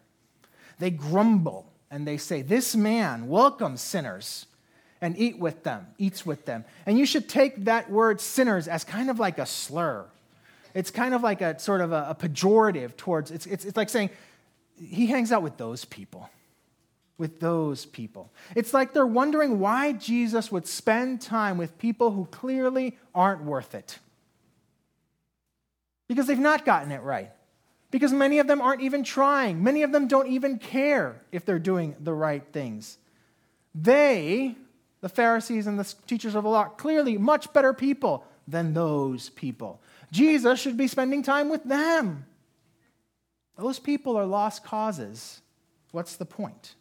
They 0.79 0.91
grumble 0.91 1.71
and 1.89 2.07
they 2.07 2.17
say, 2.17 2.41
This 2.41 2.75
man 2.75 3.27
welcomes 3.27 3.81
sinners 3.81 4.45
and 5.01 5.17
eat 5.17 5.39
with 5.39 5.63
them, 5.63 5.87
eats 5.97 6.25
with 6.25 6.45
them. 6.45 6.65
And 6.85 6.99
you 6.99 7.05
should 7.05 7.29
take 7.29 7.65
that 7.65 7.89
word 7.89 8.19
sinners 8.19 8.67
as 8.67 8.83
kind 8.83 9.09
of 9.09 9.19
like 9.19 9.37
a 9.37 9.45
slur. 9.45 10.05
It's 10.73 10.91
kind 10.91 11.13
of 11.13 11.23
like 11.23 11.41
a 11.41 11.57
sort 11.59 11.81
of 11.81 11.91
a, 11.91 12.07
a 12.09 12.15
pejorative 12.15 12.95
towards, 12.97 13.31
it's, 13.31 13.45
it's, 13.45 13.65
it's 13.65 13.77
like 13.77 13.89
saying, 13.89 14.09
he 14.77 15.07
hangs 15.07 15.31
out 15.31 15.41
with 15.41 15.57
those 15.57 15.85
people 15.85 16.29
with 17.19 17.39
those 17.39 17.85
people. 17.85 18.31
It's 18.55 18.73
like 18.73 18.93
they're 18.93 19.05
wondering 19.05 19.59
why 19.59 19.91
Jesus 19.91 20.51
would 20.51 20.65
spend 20.65 21.21
time 21.21 21.57
with 21.57 21.77
people 21.77 22.09
who 22.11 22.25
clearly 22.25 22.97
aren't 23.13 23.43
worth 23.43 23.75
it. 23.75 23.99
Because 26.07 26.25
they've 26.25 26.39
not 26.39 26.65
gotten 26.65 26.91
it 26.91 27.03
right. 27.03 27.31
because 27.91 28.11
many 28.13 28.39
of 28.39 28.47
them 28.47 28.61
aren't 28.61 28.81
even 28.81 29.03
trying. 29.03 29.63
Many 29.63 29.83
of 29.83 29.91
them 29.91 30.07
don't 30.07 30.27
even 30.27 30.59
care 30.59 31.21
if 31.31 31.45
they're 31.45 31.59
doing 31.59 31.95
the 31.99 32.13
right 32.13 32.43
things. 32.51 32.97
They, 33.73 34.55
the 35.01 35.09
Pharisees 35.09 35.67
and 35.67 35.79
the 35.79 35.93
teachers 36.07 36.35
of 36.35 36.43
the 36.43 36.49
law, 36.49 36.65
clearly 36.65 37.17
much 37.17 37.51
better 37.53 37.73
people 37.73 38.25
than 38.47 38.73
those 38.73 39.29
people. 39.29 39.81
Jesus 40.11 40.59
should 40.59 40.77
be 40.77 40.87
spending 40.87 41.23
time 41.23 41.49
with 41.49 41.63
them. 41.63 42.25
Those 43.57 43.79
people 43.79 44.17
are 44.17 44.25
lost 44.25 44.63
causes. 44.63 45.41
What's 45.91 46.15
the 46.15 46.25
point? 46.25 46.75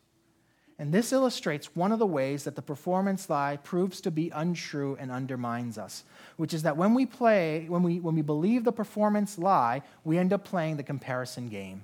And 0.80 0.94
this 0.94 1.12
illustrates 1.12 1.74
one 1.74 1.90
of 1.90 1.98
the 1.98 2.06
ways 2.06 2.44
that 2.44 2.54
the 2.54 2.62
performance 2.62 3.28
lie 3.28 3.56
proves 3.56 4.00
to 4.02 4.12
be 4.12 4.30
untrue 4.30 4.96
and 5.00 5.10
undermines 5.10 5.76
us, 5.76 6.04
which 6.36 6.54
is 6.54 6.62
that 6.62 6.76
when 6.76 6.94
we 6.94 7.04
play, 7.04 7.66
when 7.68 7.82
we, 7.82 7.98
when 7.98 8.14
we 8.14 8.22
believe 8.22 8.62
the 8.62 8.72
performance 8.72 9.38
lie, 9.38 9.82
we 10.04 10.18
end 10.18 10.32
up 10.32 10.44
playing 10.44 10.76
the 10.76 10.84
comparison 10.84 11.48
game. 11.48 11.82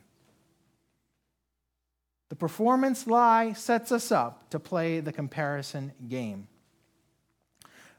The 2.28 2.36
performance 2.36 3.06
lie 3.08 3.52
sets 3.52 3.90
us 3.90 4.12
up 4.12 4.48
to 4.50 4.60
play 4.60 5.00
the 5.00 5.12
comparison 5.12 5.92
game. 6.08 6.46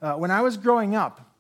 Uh, 0.02 0.14
when 0.14 0.32
I 0.32 0.42
was 0.42 0.56
growing 0.56 0.96
up, 0.96 1.36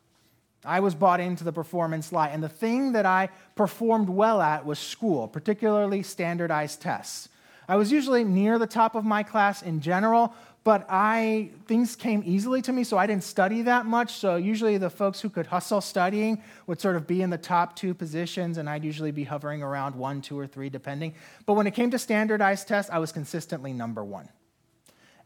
I 0.65 0.81
was 0.81 0.95
bought 0.95 1.19
into 1.19 1.43
the 1.43 1.53
performance 1.53 2.11
lie, 2.11 2.29
and 2.29 2.43
the 2.43 2.49
thing 2.49 2.93
that 2.93 3.05
I 3.05 3.29
performed 3.55 4.09
well 4.09 4.41
at 4.41 4.65
was 4.65 4.79
school, 4.79 5.27
particularly 5.27 6.03
standardized 6.03 6.81
tests. 6.81 7.29
I 7.67 7.75
was 7.75 7.91
usually 7.91 8.23
near 8.23 8.59
the 8.59 8.67
top 8.67 8.95
of 8.95 9.05
my 9.05 9.23
class 9.23 9.61
in 9.61 9.81
general, 9.81 10.33
but 10.63 10.85
I 10.89 11.51
things 11.67 11.95
came 11.95 12.23
easily 12.25 12.61
to 12.63 12.73
me, 12.73 12.83
so 12.83 12.97
I 12.97 13.05
didn't 13.07 13.23
study 13.23 13.61
that 13.63 13.85
much. 13.85 14.13
So 14.13 14.35
usually 14.35 14.77
the 14.77 14.89
folks 14.89 15.21
who 15.21 15.29
could 15.29 15.47
hustle 15.47 15.81
studying 15.81 16.41
would 16.67 16.81
sort 16.81 16.95
of 16.95 17.05
be 17.05 17.21
in 17.21 17.29
the 17.29 17.37
top 17.37 17.75
two 17.75 17.93
positions, 17.93 18.57
and 18.57 18.69
I'd 18.69 18.83
usually 18.83 19.11
be 19.11 19.23
hovering 19.23 19.61
around 19.61 19.95
one, 19.95 20.21
two, 20.21 20.37
or 20.37 20.47
three, 20.47 20.69
depending. 20.69 21.13
But 21.45 21.53
when 21.53 21.67
it 21.67 21.71
came 21.71 21.91
to 21.91 21.99
standardized 21.99 22.67
tests, 22.67 22.91
I 22.91 22.99
was 22.99 23.11
consistently 23.11 23.73
number 23.73 24.03
one. 24.03 24.29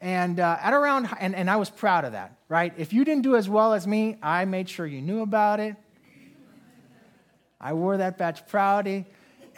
And 0.01 0.39
uh, 0.39 0.57
at 0.61 0.73
around, 0.73 1.09
and, 1.19 1.35
and 1.35 1.49
I 1.49 1.57
was 1.57 1.69
proud 1.69 2.05
of 2.05 2.13
that, 2.13 2.37
right? 2.47 2.73
If 2.77 2.93
you 2.93 3.03
didn't 3.03 3.23
do 3.23 3.35
as 3.35 3.49
well 3.49 3.73
as 3.73 3.85
me, 3.85 4.17
I 4.21 4.45
made 4.45 4.69
sure 4.69 4.85
you 4.85 5.01
knew 5.01 5.21
about 5.21 5.59
it. 5.59 5.75
I 7.61 7.73
wore 7.73 7.97
that 7.97 8.17
badge 8.17 8.47
proudly. 8.47 9.05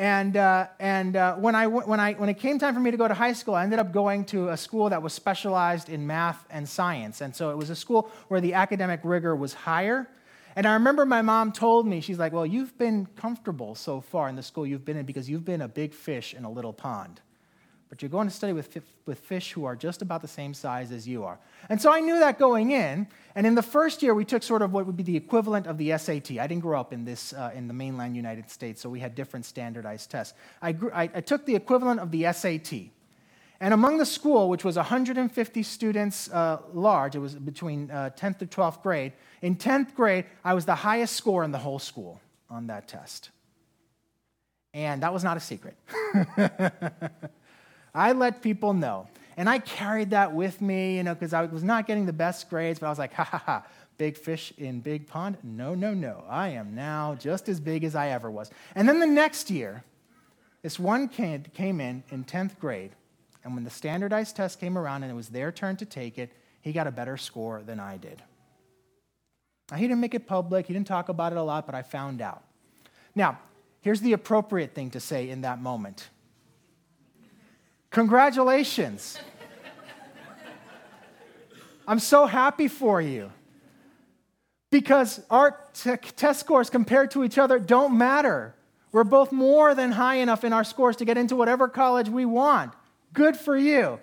And, 0.02 0.36
uh, 0.36 0.66
and 0.80 1.16
uh, 1.16 1.36
when, 1.36 1.54
I, 1.54 1.68
when, 1.68 2.00
I, 2.00 2.14
when 2.14 2.28
it 2.28 2.40
came 2.40 2.58
time 2.58 2.74
for 2.74 2.80
me 2.80 2.90
to 2.90 2.98
go 2.98 3.08
to 3.08 3.14
high 3.14 3.34
school, 3.34 3.54
I 3.54 3.64
ended 3.64 3.78
up 3.78 3.94
going 3.94 4.26
to 4.26 4.50
a 4.50 4.58
school 4.58 4.90
that 4.90 5.04
was 5.04 5.14
specialized 5.14 5.90
in 5.90 6.08
math 6.08 6.44
and 6.50 6.68
science. 6.68 7.22
And 7.22 7.36
so 7.36 7.52
it 7.52 7.58
was 7.58 7.70
a 7.70 7.76
school 7.76 8.10
where 8.28 8.42
the 8.42 8.56
academic 8.56 9.02
rigor 9.04 9.36
was 9.36 9.54
higher. 9.54 10.10
And 10.56 10.66
I 10.66 10.74
remember 10.74 11.06
my 11.06 11.22
mom 11.22 11.52
told 11.52 11.86
me, 11.86 12.02
she's 12.02 12.18
like, 12.18 12.34
Well, 12.34 12.48
you've 12.48 12.76
been 12.80 13.06
comfortable 13.16 13.76
so 13.76 14.02
far 14.02 14.28
in 14.28 14.36
the 14.36 14.42
school 14.42 14.66
you've 14.66 14.84
been 14.84 14.98
in 14.98 15.06
because 15.06 15.30
you've 15.30 15.46
been 15.46 15.62
a 15.62 15.68
big 15.68 15.94
fish 15.94 16.34
in 16.34 16.46
a 16.46 16.50
little 16.50 16.74
pond 16.74 17.22
but 17.92 18.02
you're 18.02 18.08
going 18.08 18.26
to 18.26 18.34
study 18.34 18.54
with, 18.54 18.78
with 19.06 19.20
fish 19.20 19.52
who 19.52 19.66
are 19.66 19.76
just 19.76 20.02
about 20.02 20.22
the 20.22 20.28
same 20.28 20.54
size 20.54 20.94
as 20.94 21.06
you 21.06 21.26
are. 21.26 21.38
And 21.68 21.80
so 21.80 21.92
I 21.92 22.00
knew 22.00 22.20
that 22.20 22.40
going 22.40 22.72
in. 22.72 23.06
And 23.36 23.46
in 23.46 23.54
the 23.54 23.62
first 23.62 24.02
year, 24.02 24.14
we 24.14 24.24
took 24.24 24.44
sort 24.44 24.62
of 24.62 24.72
what 24.72 24.86
would 24.86 24.96
be 24.96 25.04
the 25.04 25.18
equivalent 25.18 25.68
of 25.68 25.78
the 25.78 25.98
SAT. 25.98 26.32
I 26.40 26.48
didn't 26.48 26.62
grow 26.62 26.80
up 26.80 26.94
in 26.94 27.04
this 27.04 27.34
uh, 27.34 27.52
in 27.54 27.68
the 27.68 27.74
mainland 27.74 28.16
United 28.16 28.50
States, 28.50 28.80
so 28.80 28.90
we 28.90 29.02
had 29.02 29.14
different 29.14 29.46
standardized 29.46 30.10
tests. 30.10 30.34
I, 30.62 30.72
grew, 30.72 30.90
I, 30.94 31.10
I 31.14 31.20
took 31.20 31.46
the 31.46 31.54
equivalent 31.54 32.00
of 32.00 32.12
the 32.12 32.32
SAT. 32.32 32.92
And 33.60 33.74
among 33.74 33.98
the 33.98 34.06
school, 34.06 34.48
which 34.48 34.64
was 34.64 34.78
150 34.78 35.62
students 35.62 36.32
uh, 36.32 36.62
large, 36.74 37.18
it 37.18 37.20
was 37.20 37.36
between 37.36 37.92
uh, 37.92 38.12
10th 38.18 38.40
to 38.40 38.46
12th 38.46 38.82
grade. 38.82 39.12
In 39.42 39.58
10th 39.58 39.96
grade, 39.96 40.26
I 40.46 40.54
was 40.54 40.66
the 40.66 40.76
highest 40.76 41.18
score 41.18 41.44
in 41.44 41.52
the 41.52 41.60
whole 41.60 41.78
school 41.78 42.22
on 42.50 42.68
that 42.68 42.88
test. 42.88 43.32
And 44.74 45.04
that 45.04 45.12
was 45.12 45.26
not 45.26 45.36
a 45.36 45.42
secret. 45.42 45.76
I 47.94 48.14
let 48.14 48.42
people 48.42 48.74
know. 48.74 49.08
And 49.38 49.50
I 49.50 49.60
carried 49.60 50.12
that 50.12 50.34
with 50.34 50.62
me, 50.62 50.98
you 50.98 51.04
know, 51.04 51.14
because 51.14 51.34
I 51.34 51.46
was 51.46 51.64
not 51.64 51.88
getting 51.88 52.06
the 52.06 52.14
best 52.14 52.50
grades, 52.50 52.80
but 52.80 52.88
I 52.88 52.90
was 52.90 53.00
like, 53.00 53.14
ha 53.14 53.24
ha 53.24 53.38
ha, 53.46 53.66
big 53.98 54.18
fish 54.18 54.54
in 54.58 54.82
big 54.82 55.08
pond? 55.08 55.38
No, 55.44 55.74
no, 55.74 55.94
no. 55.94 56.24
I 56.30 56.50
am 56.50 56.76
now 56.76 57.16
just 57.16 57.50
as 57.50 57.60
big 57.60 57.84
as 57.84 57.96
I 57.96 58.10
ever 58.10 58.30
was. 58.30 58.52
And 58.76 58.88
then 58.88 59.00
the 59.00 59.08
next 59.08 59.50
year, 59.50 59.84
this 60.62 60.78
one 60.78 61.08
kid 61.08 61.52
came 61.54 61.80
in 61.80 62.04
in 62.10 62.24
10th 62.24 62.60
grade, 62.60 62.92
and 63.44 63.56
when 63.56 63.64
the 63.64 63.70
standardized 63.70 64.36
test 64.36 64.60
came 64.60 64.78
around 64.78 65.04
and 65.04 65.12
it 65.12 65.16
was 65.16 65.30
their 65.30 65.52
turn 65.52 65.76
to 65.78 65.86
take 65.86 66.20
it, 66.20 66.32
he 66.62 66.72
got 66.74 66.88
a 66.88 66.92
better 66.92 67.18
score 67.18 67.64
than 67.64 67.80
I 67.80 67.98
did. 67.98 68.22
Now, 69.72 69.78
he 69.78 69.88
didn't 69.88 70.02
make 70.02 70.14
it 70.14 70.28
public, 70.28 70.68
he 70.68 70.74
didn't 70.74 70.88
talk 70.88 71.10
about 71.10 71.32
it 71.32 71.38
a 71.38 71.44
lot, 71.44 71.66
but 71.66 71.74
I 71.74 71.82
found 71.82 72.22
out. 72.22 72.44
Now, 73.16 73.40
here's 73.82 74.02
the 74.02 74.14
appropriate 74.14 74.76
thing 74.76 74.92
to 74.92 75.00
say 75.00 75.30
in 75.30 75.42
that 75.42 75.62
moment 75.62 76.10
Congratulations. 77.92 79.20
I'm 81.88 82.00
so 82.00 82.26
happy 82.26 82.68
for 82.68 83.02
you. 83.02 83.32
Because 84.70 85.22
our 85.30 85.60
t- 85.74 85.98
test 85.98 86.40
scores 86.40 86.70
compared 86.70 87.12
to 87.12 87.24
each 87.26 87.38
other 87.38 87.60
don't 87.60 87.98
matter. 87.98 88.56
We're 88.94 89.04
both 89.04 89.34
more 89.34 89.76
than 89.76 89.92
high 89.92 90.16
enough 90.16 90.46
in 90.46 90.54
our 90.54 90.64
scores 90.64 90.96
to 90.98 91.06
get 91.06 91.18
into 91.18 91.36
whatever 91.36 91.68
college 91.68 92.08
we 92.08 92.26
want. 92.26 92.74
Good 93.14 93.36
for 93.36 93.58
you. 93.58 94.00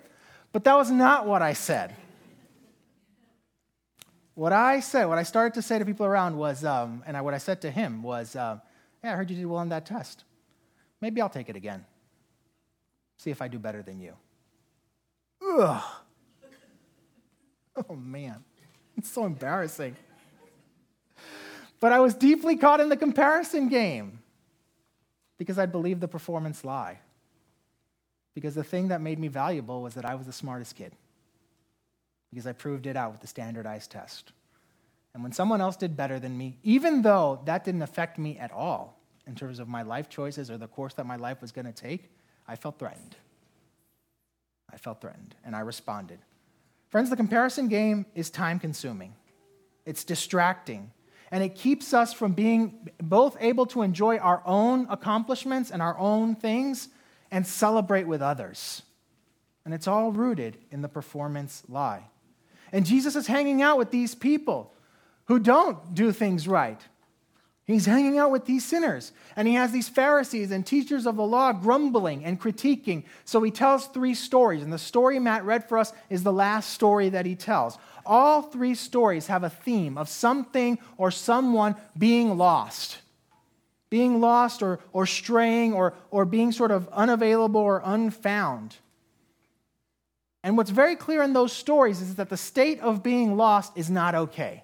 But 0.51 0.63
that 0.65 0.75
was 0.75 0.91
not 0.91 1.27
what 1.27 1.41
I 1.41 1.53
said. 1.53 1.95
What 4.35 4.53
I 4.53 4.79
said, 4.79 5.05
what 5.05 5.17
I 5.17 5.23
started 5.23 5.55
to 5.55 5.61
say 5.61 5.79
to 5.79 5.85
people 5.85 6.05
around 6.05 6.37
was, 6.37 6.63
um, 6.63 7.03
and 7.05 7.17
I, 7.17 7.21
what 7.21 7.33
I 7.33 7.39
said 7.39 7.61
to 7.61 7.71
him 7.71 8.03
was, 8.03 8.35
uh, 8.35 8.59
Yeah, 9.03 9.13
I 9.13 9.15
heard 9.15 9.29
you 9.29 9.35
did 9.35 9.45
well 9.47 9.59
on 9.59 9.69
that 9.69 9.85
test. 9.85 10.23
Maybe 11.01 11.21
I'll 11.21 11.29
take 11.29 11.49
it 11.49 11.55
again. 11.55 11.85
See 13.19 13.31
if 13.31 13.41
I 13.41 13.49
do 13.49 13.59
better 13.59 13.81
than 13.83 13.99
you. 13.99 14.13
Ugh. 15.45 15.83
Oh 17.89 17.95
man, 17.95 18.43
it's 18.97 19.11
so 19.11 19.25
embarrassing. 19.25 19.95
But 21.81 21.91
I 21.91 21.99
was 21.99 22.13
deeply 22.13 22.55
caught 22.55 22.79
in 22.79 22.89
the 22.89 22.97
comparison 22.97 23.67
game 23.67 24.19
because 25.37 25.59
I 25.59 25.65
believed 25.65 26.01
the 26.01 26.07
performance 26.07 26.63
lie. 26.63 26.99
Because 28.35 28.55
the 28.55 28.63
thing 28.63 28.87
that 28.87 29.01
made 29.01 29.19
me 29.19 29.27
valuable 29.27 29.81
was 29.81 29.95
that 29.95 30.05
I 30.05 30.15
was 30.15 30.25
the 30.25 30.33
smartest 30.33 30.75
kid. 30.75 30.93
Because 32.31 32.47
I 32.47 32.53
proved 32.53 32.85
it 32.85 32.95
out 32.95 33.11
with 33.11 33.21
the 33.21 33.27
standardized 33.27 33.91
test. 33.91 34.31
And 35.13 35.23
when 35.23 35.31
someone 35.31 35.61
else 35.61 35.75
did 35.75 35.97
better 35.97 36.19
than 36.19 36.37
me, 36.37 36.57
even 36.63 37.01
though 37.01 37.41
that 37.45 37.65
didn't 37.65 37.81
affect 37.81 38.17
me 38.17 38.37
at 38.37 38.51
all 38.51 38.97
in 39.27 39.35
terms 39.35 39.59
of 39.59 39.67
my 39.67 39.81
life 39.81 40.09
choices 40.09 40.49
or 40.49 40.57
the 40.57 40.67
course 40.67 40.93
that 40.95 41.05
my 41.05 41.15
life 41.15 41.41
was 41.41 41.51
going 41.51 41.65
to 41.65 41.73
take, 41.73 42.11
I 42.49 42.55
felt 42.55 42.79
threatened. 42.79 43.15
I 44.73 44.77
felt 44.77 45.01
threatened, 45.01 45.35
and 45.45 45.55
I 45.55 45.59
responded. 45.59 46.17
Friends, 46.89 47.11
the 47.11 47.15
comparison 47.15 47.67
game 47.67 48.07
is 48.15 48.31
time 48.31 48.57
consuming, 48.59 49.13
it's 49.85 50.03
distracting, 50.03 50.91
and 51.31 51.43
it 51.43 51.53
keeps 51.53 51.93
us 51.93 52.11
from 52.11 52.31
being 52.31 52.89
both 52.97 53.37
able 53.39 53.67
to 53.67 53.83
enjoy 53.83 54.17
our 54.17 54.41
own 54.47 54.87
accomplishments 54.89 55.69
and 55.69 55.79
our 55.79 55.95
own 55.99 56.35
things 56.35 56.89
and 57.29 57.45
celebrate 57.45 58.07
with 58.07 58.23
others. 58.23 58.81
And 59.63 59.71
it's 59.71 59.87
all 59.87 60.11
rooted 60.11 60.57
in 60.71 60.81
the 60.81 60.89
performance 60.89 61.61
lie. 61.69 62.05
And 62.71 62.83
Jesus 62.83 63.15
is 63.15 63.27
hanging 63.27 63.61
out 63.61 63.77
with 63.77 63.91
these 63.91 64.15
people 64.15 64.73
who 65.25 65.37
don't 65.37 65.93
do 65.93 66.11
things 66.11 66.47
right, 66.47 66.81
He's 67.69 67.85
hanging 67.85 68.17
out 68.17 68.31
with 68.31 68.45
these 68.45 68.65
sinners. 68.65 69.11
And 69.35 69.47
he 69.47 69.53
has 69.53 69.71
these 69.71 69.87
Pharisees 69.87 70.49
and 70.49 70.65
teachers 70.65 71.05
of 71.05 71.17
the 71.17 71.25
law 71.25 71.53
grumbling 71.53 72.25
and 72.25 72.41
critiquing. 72.41 73.03
So 73.25 73.43
he 73.43 73.51
tells 73.51 73.85
three 73.85 74.15
stories. 74.15 74.63
And 74.63 74.73
the 74.73 74.79
story 74.79 75.19
Matt 75.19 75.45
read 75.45 75.69
for 75.69 75.77
us 75.77 75.93
is 76.09 76.23
the 76.23 76.33
last 76.33 76.71
story 76.71 77.09
that 77.09 77.27
he 77.27 77.35
tells. 77.35 77.77
All 78.07 78.41
three 78.41 78.73
stories 78.73 79.27
have 79.27 79.43
a 79.43 79.51
theme 79.51 79.99
of 79.99 80.09
something 80.09 80.79
or 80.97 81.11
someone 81.11 81.75
being 81.95 82.39
lost. 82.39 82.97
Being 83.91 84.19
lost 84.19 84.63
or, 84.63 84.79
or 84.91 85.05
straying 85.05 85.73
or, 85.73 85.93
or 86.09 86.25
being 86.25 86.51
sort 86.51 86.71
of 86.71 86.89
unavailable 86.89 87.61
or 87.61 87.83
unfound. 87.85 88.77
And 90.43 90.57
what's 90.57 90.71
very 90.71 90.95
clear 90.95 91.21
in 91.21 91.33
those 91.33 91.53
stories 91.53 92.01
is 92.01 92.15
that 92.15 92.29
the 92.29 92.37
state 92.37 92.79
of 92.79 93.03
being 93.03 93.37
lost 93.37 93.73
is 93.75 93.91
not 93.91 94.15
okay 94.15 94.63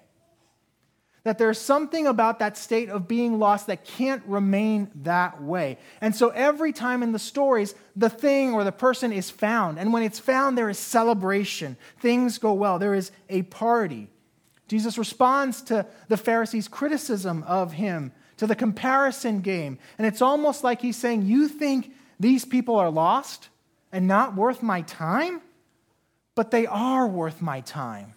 that 1.26 1.38
there's 1.38 1.60
something 1.60 2.06
about 2.06 2.38
that 2.38 2.56
state 2.56 2.88
of 2.88 3.08
being 3.08 3.40
lost 3.40 3.66
that 3.66 3.84
can't 3.84 4.22
remain 4.26 4.88
that 5.02 5.42
way. 5.42 5.76
And 6.00 6.14
so 6.14 6.28
every 6.28 6.72
time 6.72 7.02
in 7.02 7.10
the 7.10 7.18
stories, 7.18 7.74
the 7.96 8.08
thing 8.08 8.52
or 8.52 8.62
the 8.62 8.70
person 8.70 9.12
is 9.12 9.28
found. 9.28 9.80
And 9.80 9.92
when 9.92 10.04
it's 10.04 10.20
found, 10.20 10.56
there 10.56 10.70
is 10.70 10.78
celebration. 10.78 11.76
Things 11.98 12.38
go 12.38 12.52
well, 12.52 12.78
there 12.78 12.94
is 12.94 13.10
a 13.28 13.42
party. 13.42 14.08
Jesus 14.68 14.96
responds 14.96 15.62
to 15.62 15.84
the 16.06 16.16
Pharisees' 16.16 16.68
criticism 16.68 17.42
of 17.42 17.72
him, 17.72 18.12
to 18.36 18.46
the 18.46 18.54
comparison 18.54 19.40
game. 19.40 19.80
And 19.98 20.06
it's 20.06 20.22
almost 20.22 20.62
like 20.62 20.80
he's 20.80 20.96
saying, 20.96 21.22
You 21.22 21.48
think 21.48 21.92
these 22.20 22.44
people 22.44 22.76
are 22.76 22.90
lost 22.90 23.48
and 23.90 24.06
not 24.06 24.36
worth 24.36 24.62
my 24.62 24.82
time? 24.82 25.40
But 26.36 26.52
they 26.52 26.66
are 26.66 27.08
worth 27.08 27.42
my 27.42 27.62
time. 27.62 28.14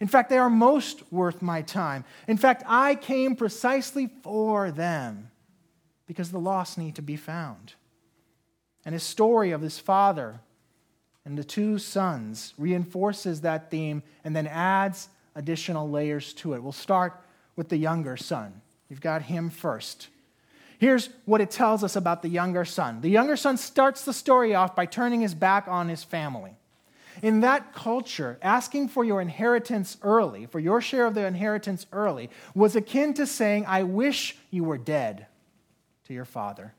In 0.00 0.08
fact, 0.08 0.28
they 0.28 0.38
are 0.38 0.50
most 0.50 1.02
worth 1.10 1.40
my 1.40 1.62
time. 1.62 2.04
In 2.28 2.36
fact, 2.36 2.62
I 2.66 2.94
came 2.94 3.34
precisely 3.34 4.10
for 4.22 4.70
them. 4.70 5.30
because 6.06 6.30
the 6.30 6.38
lost 6.38 6.78
need 6.78 6.94
to 6.94 7.02
be 7.02 7.16
found. 7.16 7.74
And 8.84 8.92
his 8.92 9.02
story 9.02 9.50
of 9.50 9.60
his 9.60 9.78
father 9.78 10.40
and 11.24 11.36
the 11.36 11.44
two 11.44 11.78
sons 11.78 12.54
reinforces 12.56 13.40
that 13.40 13.70
theme 13.70 14.04
and 14.22 14.34
then 14.34 14.46
adds 14.46 15.08
additional 15.34 15.90
layers 15.90 16.32
to 16.34 16.54
it. 16.54 16.62
We'll 16.62 16.70
start 16.72 17.20
with 17.56 17.68
the 17.68 17.76
younger 17.76 18.16
son. 18.16 18.62
You've 18.88 19.00
got 19.00 19.22
him 19.22 19.50
first. 19.50 20.08
Here's 20.78 21.08
what 21.24 21.40
it 21.40 21.50
tells 21.50 21.82
us 21.82 21.96
about 21.96 22.22
the 22.22 22.28
younger 22.28 22.64
son. 22.64 23.00
The 23.00 23.08
younger 23.08 23.36
son 23.36 23.56
starts 23.56 24.04
the 24.04 24.12
story 24.12 24.54
off 24.54 24.76
by 24.76 24.86
turning 24.86 25.22
his 25.22 25.34
back 25.34 25.66
on 25.66 25.88
his 25.88 26.04
family. 26.04 26.54
In 27.22 27.40
that 27.40 27.72
culture, 27.74 28.38
asking 28.42 28.88
for 28.88 29.04
your 29.04 29.20
inheritance 29.20 29.96
early, 30.02 30.46
for 30.46 30.60
your 30.60 30.80
share 30.80 31.06
of 31.06 31.14
the 31.14 31.26
inheritance 31.26 31.86
early, 31.92 32.30
was 32.54 32.76
akin 32.76 33.14
to 33.14 33.26
saying, 33.26 33.64
I 33.66 33.82
wish 33.82 34.36
you 34.50 34.64
were 34.64 34.78
dead 34.78 35.26
to 36.06 36.14
your 36.14 36.24
father. 36.24 36.74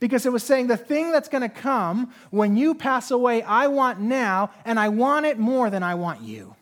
Because 0.00 0.26
it 0.26 0.32
was 0.32 0.42
saying, 0.42 0.66
the 0.66 0.76
thing 0.76 1.12
that's 1.12 1.28
going 1.28 1.42
to 1.42 1.48
come 1.48 2.12
when 2.30 2.56
you 2.56 2.74
pass 2.74 3.10
away, 3.10 3.42
I 3.42 3.68
want 3.68 4.00
now, 4.00 4.50
and 4.64 4.78
I 4.78 4.88
want 4.88 5.26
it 5.26 5.38
more 5.38 5.70
than 5.70 5.82
I 5.82 5.94
want 5.94 6.20
you. 6.20 6.56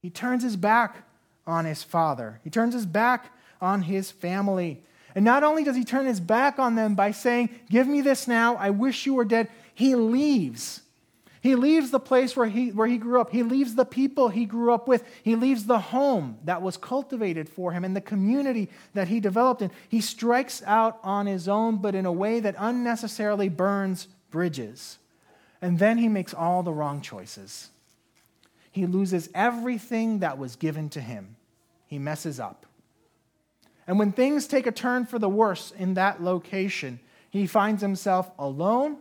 He 0.00 0.10
turns 0.10 0.42
his 0.42 0.56
back 0.56 1.02
on 1.46 1.64
his 1.64 1.82
father, 1.82 2.40
he 2.44 2.50
turns 2.50 2.74
his 2.74 2.86
back 2.86 3.32
on 3.60 3.82
his 3.82 4.10
family. 4.10 4.82
And 5.14 5.24
not 5.24 5.42
only 5.42 5.64
does 5.64 5.76
he 5.76 5.84
turn 5.84 6.04
his 6.04 6.20
back 6.20 6.58
on 6.58 6.74
them 6.74 6.94
by 6.94 7.10
saying, 7.10 7.48
Give 7.70 7.88
me 7.88 8.02
this 8.02 8.28
now, 8.28 8.56
I 8.56 8.68
wish 8.68 9.06
you 9.06 9.14
were 9.14 9.24
dead, 9.24 9.48
he 9.76 9.94
leaves. 9.94 10.80
He 11.42 11.54
leaves 11.54 11.90
the 11.90 12.00
place 12.00 12.34
where 12.34 12.48
he, 12.48 12.72
where 12.72 12.86
he 12.86 12.96
grew 12.96 13.20
up. 13.20 13.30
He 13.30 13.42
leaves 13.42 13.74
the 13.74 13.84
people 13.84 14.30
he 14.30 14.46
grew 14.46 14.72
up 14.72 14.88
with. 14.88 15.04
He 15.22 15.36
leaves 15.36 15.66
the 15.66 15.78
home 15.78 16.38
that 16.44 16.62
was 16.62 16.78
cultivated 16.78 17.46
for 17.46 17.72
him 17.72 17.84
and 17.84 17.94
the 17.94 18.00
community 18.00 18.70
that 18.94 19.08
he 19.08 19.20
developed 19.20 19.60
in. 19.60 19.70
He 19.86 20.00
strikes 20.00 20.62
out 20.64 20.98
on 21.04 21.26
his 21.26 21.46
own, 21.46 21.76
but 21.76 21.94
in 21.94 22.06
a 22.06 22.10
way 22.10 22.40
that 22.40 22.54
unnecessarily 22.56 23.50
burns 23.50 24.08
bridges. 24.30 24.96
And 25.60 25.78
then 25.78 25.98
he 25.98 26.08
makes 26.08 26.32
all 26.32 26.62
the 26.62 26.72
wrong 26.72 27.02
choices. 27.02 27.68
He 28.72 28.86
loses 28.86 29.28
everything 29.34 30.20
that 30.20 30.38
was 30.38 30.56
given 30.56 30.88
to 30.88 31.02
him. 31.02 31.36
He 31.86 31.98
messes 31.98 32.40
up. 32.40 32.64
And 33.86 33.98
when 33.98 34.12
things 34.12 34.46
take 34.46 34.66
a 34.66 34.72
turn 34.72 35.04
for 35.04 35.18
the 35.18 35.28
worse 35.28 35.70
in 35.78 35.94
that 35.94 36.22
location, 36.22 36.98
he 37.28 37.46
finds 37.46 37.82
himself 37.82 38.30
alone 38.38 38.96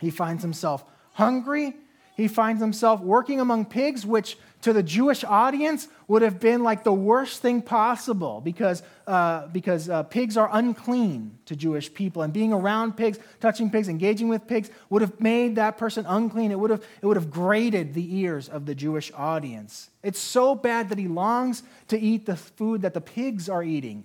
he 0.00 0.10
finds 0.10 0.42
himself 0.42 0.84
hungry. 1.12 1.74
He 2.16 2.28
finds 2.28 2.62
himself 2.62 3.00
working 3.02 3.40
among 3.40 3.66
pigs, 3.66 4.06
which 4.06 4.38
to 4.62 4.72
the 4.72 4.82
Jewish 4.82 5.22
audience 5.22 5.86
would 6.08 6.22
have 6.22 6.40
been 6.40 6.62
like 6.62 6.82
the 6.82 6.92
worst 6.92 7.42
thing 7.42 7.60
possible 7.60 8.40
because, 8.40 8.82
uh, 9.06 9.48
because 9.48 9.90
uh, 9.90 10.02
pigs 10.04 10.38
are 10.38 10.48
unclean 10.50 11.38
to 11.44 11.54
Jewish 11.54 11.92
people. 11.92 12.22
And 12.22 12.32
being 12.32 12.54
around 12.54 12.96
pigs, 12.96 13.18
touching 13.38 13.70
pigs, 13.70 13.88
engaging 13.88 14.28
with 14.28 14.46
pigs 14.46 14.70
would 14.88 15.02
have 15.02 15.20
made 15.20 15.56
that 15.56 15.76
person 15.76 16.06
unclean. 16.08 16.52
It 16.52 16.58
would 16.58 16.70
have, 16.70 16.82
it 17.02 17.06
would 17.06 17.18
have 17.18 17.30
grated 17.30 17.92
the 17.92 18.16
ears 18.16 18.48
of 18.48 18.64
the 18.64 18.74
Jewish 18.74 19.12
audience. 19.14 19.90
It's 20.02 20.18
so 20.18 20.54
bad 20.54 20.88
that 20.88 20.98
he 20.98 21.08
longs 21.08 21.62
to 21.88 22.00
eat 22.00 22.24
the 22.24 22.36
food 22.36 22.80
that 22.80 22.94
the 22.94 23.02
pigs 23.02 23.50
are 23.50 23.62
eating, 23.62 24.04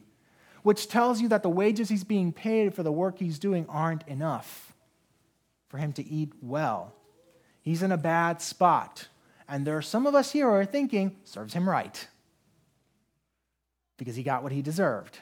which 0.63 0.89
tells 0.89 1.21
you 1.21 1.29
that 1.29 1.43
the 1.43 1.49
wages 1.49 1.87
he's 1.87 2.03
being 2.03 2.33
paid 2.33 2.73
for 2.73 2.83
the 2.83 2.91
work 2.91 3.19
he's 3.19 3.39
doing 3.39 3.65
aren't 3.69 4.05
enough 4.05 4.70
for 5.71 5.77
him 5.77 5.93
to 5.93 6.05
eat 6.05 6.33
well. 6.41 6.93
He's 7.61 7.81
in 7.81 7.93
a 7.93 7.97
bad 7.97 8.41
spot. 8.41 9.07
And 9.47 9.65
there 9.65 9.77
are 9.77 9.81
some 9.81 10.05
of 10.05 10.13
us 10.13 10.29
here 10.29 10.47
who 10.47 10.53
are 10.53 10.65
thinking, 10.65 11.15
serves 11.23 11.53
him 11.53 11.67
right. 11.67 12.07
Because 13.95 14.17
he 14.17 14.21
got 14.21 14.43
what 14.43 14.51
he 14.51 14.61
deserved. 14.61 15.17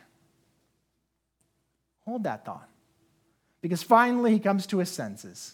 Hold 2.05 2.23
that 2.23 2.45
thought. 2.45 2.67
Because 3.61 3.83
finally 3.83 4.31
he 4.31 4.39
comes 4.39 4.65
to 4.67 4.79
his 4.79 4.89
senses. 4.89 5.53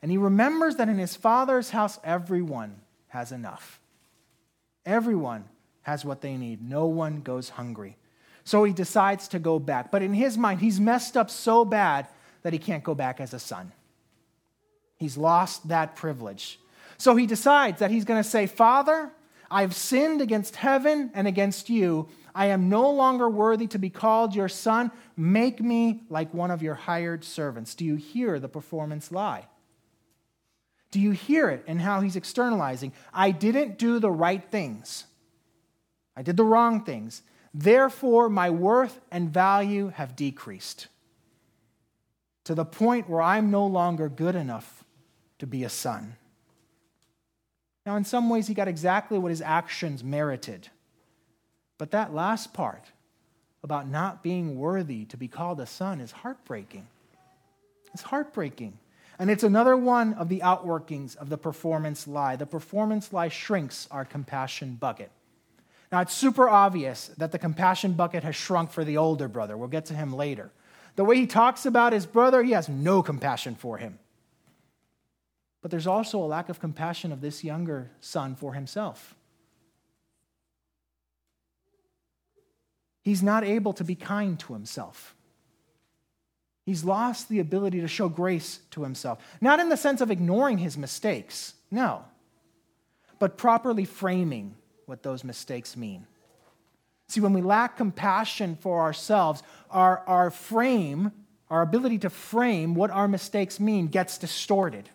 And 0.00 0.10
he 0.10 0.18
remembers 0.18 0.76
that 0.76 0.88
in 0.88 0.98
his 0.98 1.16
father's 1.16 1.70
house, 1.70 1.98
everyone 2.04 2.76
has 3.08 3.32
enough. 3.32 3.80
Everyone 4.86 5.46
has 5.80 6.04
what 6.04 6.20
they 6.20 6.36
need. 6.36 6.62
No 6.62 6.86
one 6.86 7.22
goes 7.22 7.48
hungry. 7.48 7.96
So 8.44 8.62
he 8.62 8.72
decides 8.72 9.26
to 9.28 9.40
go 9.40 9.58
back. 9.58 9.90
But 9.90 10.02
in 10.02 10.14
his 10.14 10.38
mind, 10.38 10.60
he's 10.60 10.78
messed 10.78 11.16
up 11.16 11.28
so 11.28 11.64
bad 11.64 12.06
that 12.42 12.52
he 12.52 12.60
can't 12.60 12.84
go 12.84 12.94
back 12.94 13.20
as 13.20 13.34
a 13.34 13.40
son. 13.40 13.72
He's 15.02 15.16
lost 15.16 15.66
that 15.66 15.96
privilege. 15.96 16.60
So 16.96 17.16
he 17.16 17.26
decides 17.26 17.80
that 17.80 17.90
he's 17.90 18.04
going 18.04 18.22
to 18.22 18.28
say, 18.28 18.46
Father, 18.46 19.10
I've 19.50 19.74
sinned 19.74 20.20
against 20.20 20.54
heaven 20.54 21.10
and 21.12 21.26
against 21.26 21.68
you. 21.68 22.08
I 22.36 22.46
am 22.46 22.68
no 22.68 22.88
longer 22.88 23.28
worthy 23.28 23.66
to 23.66 23.80
be 23.80 23.90
called 23.90 24.32
your 24.32 24.48
son. 24.48 24.92
Make 25.16 25.60
me 25.60 26.04
like 26.08 26.32
one 26.32 26.52
of 26.52 26.62
your 26.62 26.74
hired 26.74 27.24
servants. 27.24 27.74
Do 27.74 27.84
you 27.84 27.96
hear 27.96 28.38
the 28.38 28.48
performance 28.48 29.10
lie? 29.10 29.48
Do 30.92 31.00
you 31.00 31.10
hear 31.10 31.48
it 31.48 31.64
in 31.66 31.80
how 31.80 32.00
he's 32.00 32.14
externalizing? 32.14 32.92
I 33.12 33.32
didn't 33.32 33.78
do 33.78 33.98
the 33.98 34.12
right 34.12 34.44
things. 34.52 35.06
I 36.16 36.22
did 36.22 36.36
the 36.36 36.44
wrong 36.44 36.84
things. 36.84 37.22
Therefore, 37.52 38.28
my 38.28 38.50
worth 38.50 39.00
and 39.10 39.34
value 39.34 39.88
have 39.88 40.14
decreased 40.14 40.86
to 42.44 42.54
the 42.54 42.64
point 42.64 43.08
where 43.08 43.20
I'm 43.20 43.50
no 43.50 43.66
longer 43.66 44.08
good 44.08 44.36
enough 44.36 44.81
to 45.42 45.46
be 45.48 45.64
a 45.64 45.68
son. 45.68 46.14
Now, 47.84 47.96
in 47.96 48.04
some 48.04 48.30
ways, 48.30 48.46
he 48.46 48.54
got 48.54 48.68
exactly 48.68 49.18
what 49.18 49.30
his 49.30 49.42
actions 49.42 50.04
merited. 50.04 50.68
But 51.78 51.90
that 51.90 52.14
last 52.14 52.54
part 52.54 52.84
about 53.64 53.88
not 53.88 54.22
being 54.22 54.56
worthy 54.56 55.04
to 55.06 55.16
be 55.16 55.26
called 55.26 55.58
a 55.58 55.66
son 55.66 56.00
is 56.00 56.12
heartbreaking. 56.12 56.86
It's 57.92 58.04
heartbreaking. 58.04 58.78
And 59.18 59.32
it's 59.32 59.42
another 59.42 59.76
one 59.76 60.14
of 60.14 60.28
the 60.28 60.38
outworkings 60.44 61.16
of 61.16 61.28
the 61.28 61.38
performance 61.38 62.06
lie. 62.06 62.36
The 62.36 62.46
performance 62.46 63.12
lie 63.12 63.26
shrinks 63.26 63.88
our 63.90 64.04
compassion 64.04 64.76
bucket. 64.76 65.10
Now, 65.90 66.02
it's 66.02 66.14
super 66.14 66.48
obvious 66.48 67.08
that 67.18 67.32
the 67.32 67.38
compassion 67.40 67.94
bucket 67.94 68.22
has 68.22 68.36
shrunk 68.36 68.70
for 68.70 68.84
the 68.84 68.96
older 68.96 69.26
brother. 69.26 69.56
We'll 69.56 69.66
get 69.66 69.86
to 69.86 69.94
him 69.94 70.14
later. 70.14 70.52
The 70.94 71.02
way 71.04 71.16
he 71.16 71.26
talks 71.26 71.66
about 71.66 71.92
his 71.92 72.06
brother, 72.06 72.44
he 72.44 72.52
has 72.52 72.68
no 72.68 73.02
compassion 73.02 73.56
for 73.56 73.78
him. 73.78 73.98
But 75.62 75.70
there's 75.70 75.86
also 75.86 76.18
a 76.18 76.26
lack 76.26 76.48
of 76.48 76.60
compassion 76.60 77.12
of 77.12 77.20
this 77.20 77.44
younger 77.44 77.90
son 78.00 78.34
for 78.34 78.52
himself. 78.52 79.14
He's 83.02 83.22
not 83.22 83.44
able 83.44 83.72
to 83.74 83.84
be 83.84 83.94
kind 83.94 84.38
to 84.40 84.52
himself. 84.52 85.14
He's 86.64 86.84
lost 86.84 87.28
the 87.28 87.40
ability 87.40 87.80
to 87.80 87.88
show 87.88 88.08
grace 88.08 88.60
to 88.72 88.82
himself. 88.82 89.18
Not 89.40 89.58
in 89.58 89.68
the 89.68 89.76
sense 89.76 90.00
of 90.00 90.10
ignoring 90.10 90.58
his 90.58 90.76
mistakes, 90.78 91.54
no, 91.70 92.04
but 93.18 93.36
properly 93.36 93.84
framing 93.84 94.54
what 94.86 95.02
those 95.02 95.24
mistakes 95.24 95.76
mean. 95.76 96.06
See, 97.08 97.20
when 97.20 97.32
we 97.32 97.42
lack 97.42 97.76
compassion 97.76 98.56
for 98.60 98.80
ourselves, 98.80 99.42
our, 99.70 100.02
our 100.06 100.30
frame, 100.30 101.12
our 101.50 101.62
ability 101.62 101.98
to 101.98 102.10
frame 102.10 102.74
what 102.74 102.90
our 102.90 103.08
mistakes 103.08 103.58
mean, 103.58 103.88
gets 103.88 104.16
distorted. 104.16 104.88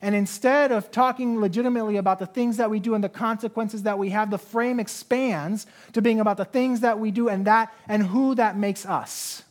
And 0.00 0.14
instead 0.14 0.70
of 0.70 0.90
talking 0.90 1.40
legitimately 1.40 1.96
about 1.96 2.20
the 2.20 2.26
things 2.26 2.56
that 2.58 2.70
we 2.70 2.78
do 2.78 2.94
and 2.94 3.02
the 3.02 3.08
consequences 3.08 3.82
that 3.82 3.98
we 3.98 4.10
have, 4.10 4.30
the 4.30 4.38
frame 4.38 4.78
expands 4.78 5.66
to 5.92 6.00
being 6.00 6.20
about 6.20 6.36
the 6.36 6.44
things 6.44 6.80
that 6.80 7.00
we 7.00 7.10
do 7.10 7.28
and 7.28 7.46
that 7.46 7.74
and 7.88 8.04
who 8.04 8.34
that 8.36 8.56
makes 8.56 8.86
us 8.86 9.42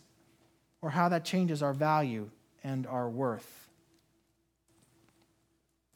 or 0.82 0.90
how 0.90 1.10
that 1.10 1.26
changes 1.26 1.62
our 1.62 1.74
value 1.74 2.30
and 2.64 2.88
our 2.88 3.10
worth. 3.10 3.70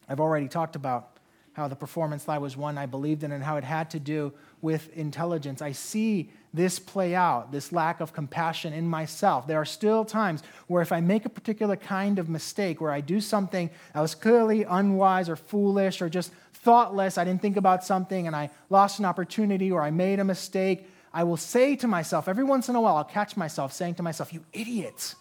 I've 0.09 0.19
already 0.19 0.49
talked 0.49 0.75
about 0.75 1.17
how 1.53 1.69
the 1.69 1.75
performance 1.75 2.27
lie 2.27 2.37
was 2.37 2.57
one 2.57 2.77
I 2.77 2.85
believed 2.85 3.23
in 3.23 3.31
and 3.31 3.43
how 3.43 3.55
it 3.57 3.63
had 3.63 3.89
to 3.91 3.99
do 3.99 4.33
with 4.61 4.89
intelligence. 4.97 5.61
I 5.61 5.71
see 5.71 6.29
this 6.53 6.79
play 6.79 7.15
out, 7.15 7.51
this 7.51 7.71
lack 7.71 8.01
of 8.01 8.13
compassion 8.13 8.73
in 8.73 8.87
myself. 8.87 9.47
There 9.47 9.59
are 9.59 9.65
still 9.65 10.03
times 10.03 10.43
where 10.67 10.81
if 10.81 10.91
I 10.91 10.99
make 10.99 11.25
a 11.25 11.29
particular 11.29 11.75
kind 11.75 12.19
of 12.19 12.29
mistake, 12.29 12.81
where 12.81 12.91
I 12.91 13.01
do 13.01 13.21
something 13.21 13.69
that 13.93 14.01
was 14.01 14.15
clearly 14.15 14.63
unwise 14.63 15.29
or 15.29 15.35
foolish 15.35 16.01
or 16.01 16.09
just 16.09 16.31
thoughtless, 16.53 17.17
I 17.17 17.23
didn't 17.23 17.41
think 17.41 17.57
about 17.57 17.83
something 17.83 18.27
and 18.27 18.35
I 18.35 18.49
lost 18.69 18.99
an 18.99 19.05
opportunity 19.05 19.71
or 19.71 19.81
I 19.81 19.91
made 19.91 20.19
a 20.19 20.25
mistake, 20.25 20.87
I 21.13 21.23
will 21.23 21.37
say 21.37 21.75
to 21.77 21.87
myself, 21.87 22.27
every 22.27 22.43
once 22.43 22.69
in 22.69 22.75
a 22.75 22.81
while, 22.81 22.97
I'll 22.97 23.03
catch 23.03 23.35
myself 23.37 23.73
saying 23.73 23.95
to 23.95 24.03
myself, 24.03 24.33
You 24.33 24.43
idiot. 24.53 25.15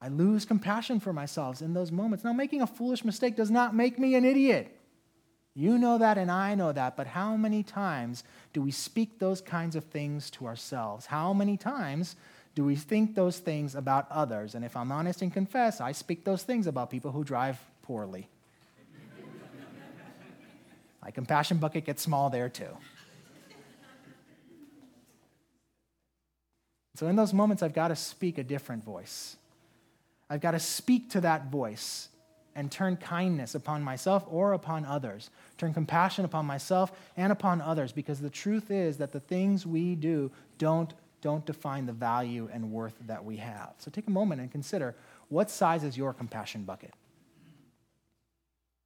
I 0.00 0.08
lose 0.08 0.44
compassion 0.44 1.00
for 1.00 1.14
myself 1.14 1.62
in 1.62 1.72
those 1.72 1.90
moments. 1.90 2.24
Now, 2.24 2.34
making 2.34 2.60
a 2.60 2.66
foolish 2.66 3.06
mistake 3.06 3.36
does 3.36 3.50
not 3.50 3.74
make 3.74 3.98
me 3.98 4.14
an 4.16 4.26
idiot. 4.26 4.78
You 5.56 5.78
know 5.78 5.98
that, 5.98 6.18
and 6.18 6.30
I 6.30 6.56
know 6.56 6.72
that, 6.72 6.96
but 6.96 7.06
how 7.06 7.36
many 7.36 7.62
times 7.62 8.24
do 8.52 8.60
we 8.60 8.72
speak 8.72 9.20
those 9.20 9.40
kinds 9.40 9.76
of 9.76 9.84
things 9.84 10.28
to 10.30 10.46
ourselves? 10.46 11.06
How 11.06 11.32
many 11.32 11.56
times 11.56 12.16
do 12.56 12.64
we 12.64 12.74
think 12.74 13.14
those 13.14 13.38
things 13.38 13.76
about 13.76 14.10
others? 14.10 14.56
And 14.56 14.64
if 14.64 14.76
I'm 14.76 14.90
honest 14.90 15.22
and 15.22 15.32
confess, 15.32 15.80
I 15.80 15.92
speak 15.92 16.24
those 16.24 16.42
things 16.42 16.66
about 16.66 16.90
people 16.90 17.12
who 17.12 17.22
drive 17.22 17.58
poorly. 17.82 18.28
My 21.02 21.10
compassion 21.12 21.58
bucket 21.58 21.84
gets 21.84 22.02
small 22.02 22.30
there 22.30 22.48
too. 22.48 22.76
So, 26.96 27.08
in 27.08 27.16
those 27.16 27.32
moments, 27.32 27.62
I've 27.62 27.74
got 27.74 27.88
to 27.88 27.96
speak 27.96 28.38
a 28.38 28.44
different 28.44 28.84
voice. 28.84 29.36
I've 30.30 30.40
got 30.40 30.52
to 30.52 30.60
speak 30.60 31.10
to 31.10 31.20
that 31.20 31.46
voice 31.46 32.08
and 32.54 32.70
turn 32.70 32.96
kindness 32.96 33.54
upon 33.54 33.82
myself 33.82 34.24
or 34.28 34.52
upon 34.52 34.84
others, 34.84 35.30
turn 35.58 35.74
compassion 35.74 36.24
upon 36.24 36.46
myself 36.46 36.92
and 37.16 37.32
upon 37.32 37.60
others, 37.60 37.92
because 37.92 38.20
the 38.20 38.30
truth 38.30 38.70
is 38.70 38.98
that 38.98 39.12
the 39.12 39.20
things 39.20 39.66
we 39.66 39.94
do 39.94 40.30
don't, 40.58 40.94
don't 41.20 41.44
define 41.44 41.86
the 41.86 41.92
value 41.92 42.48
and 42.52 42.70
worth 42.70 42.94
that 43.06 43.24
we 43.24 43.36
have. 43.38 43.74
So, 43.78 43.90
take 43.90 44.06
a 44.06 44.10
moment 44.10 44.40
and 44.40 44.50
consider 44.50 44.94
what 45.28 45.50
size 45.50 45.82
is 45.84 45.96
your 45.96 46.12
compassion 46.12 46.64
bucket? 46.64 46.94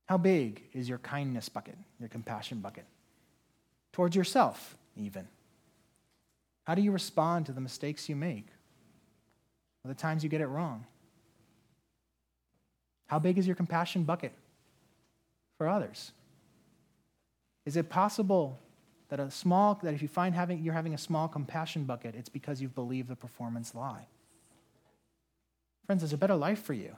How 0.07 0.17
big 0.17 0.63
is 0.73 0.89
your 0.89 0.99
kindness 0.99 1.49
bucket, 1.51 1.77
your 2.01 2.09
compassion 2.09 2.61
bucket? 2.61 2.87
Towards 3.93 4.17
yourself, 4.17 4.77
even. 4.97 5.29
How 6.65 6.75
do 6.75 6.83
you 6.83 6.93
respond 6.93 7.47
to 7.47 7.53
the 7.53 7.61
mistakes 7.61 8.09
you 8.09 8.17
make? 8.17 8.47
The 9.85 9.95
times 9.95 10.23
you 10.23 10.29
get 10.29 10.43
it 10.43 10.47
wrong? 10.47 10.85
How 13.09 13.19
big 13.19 13.39
is 13.39 13.47
your 13.47 13.57
compassion 13.57 14.05
bucket 14.05 14.33
for 15.57 15.69
others? 15.69 16.13
Is 17.67 17.77
it 17.77 17.91
possible 17.91 18.61
that 19.09 19.19
a 19.19 19.31
small 19.31 19.79
that 19.83 19.95
if 19.95 20.03
you 20.03 20.09
find 20.09 20.35
having 20.35 20.63
you're 20.63 20.75
having 20.75 20.95
a 20.95 20.99
small 20.99 21.27
compassion 21.27 21.85
bucket, 21.85 22.15
it's 22.15 22.29
because 22.29 22.63
you've 22.63 22.75
believed 22.75 23.09
the 23.09 23.17
performance 23.17 23.75
lie? 23.75 24.07
Friends, 25.87 26.03
there's 26.03 26.13
a 26.13 26.19
better 26.19 26.37
life 26.37 26.63
for 26.63 26.75
you. 26.75 26.97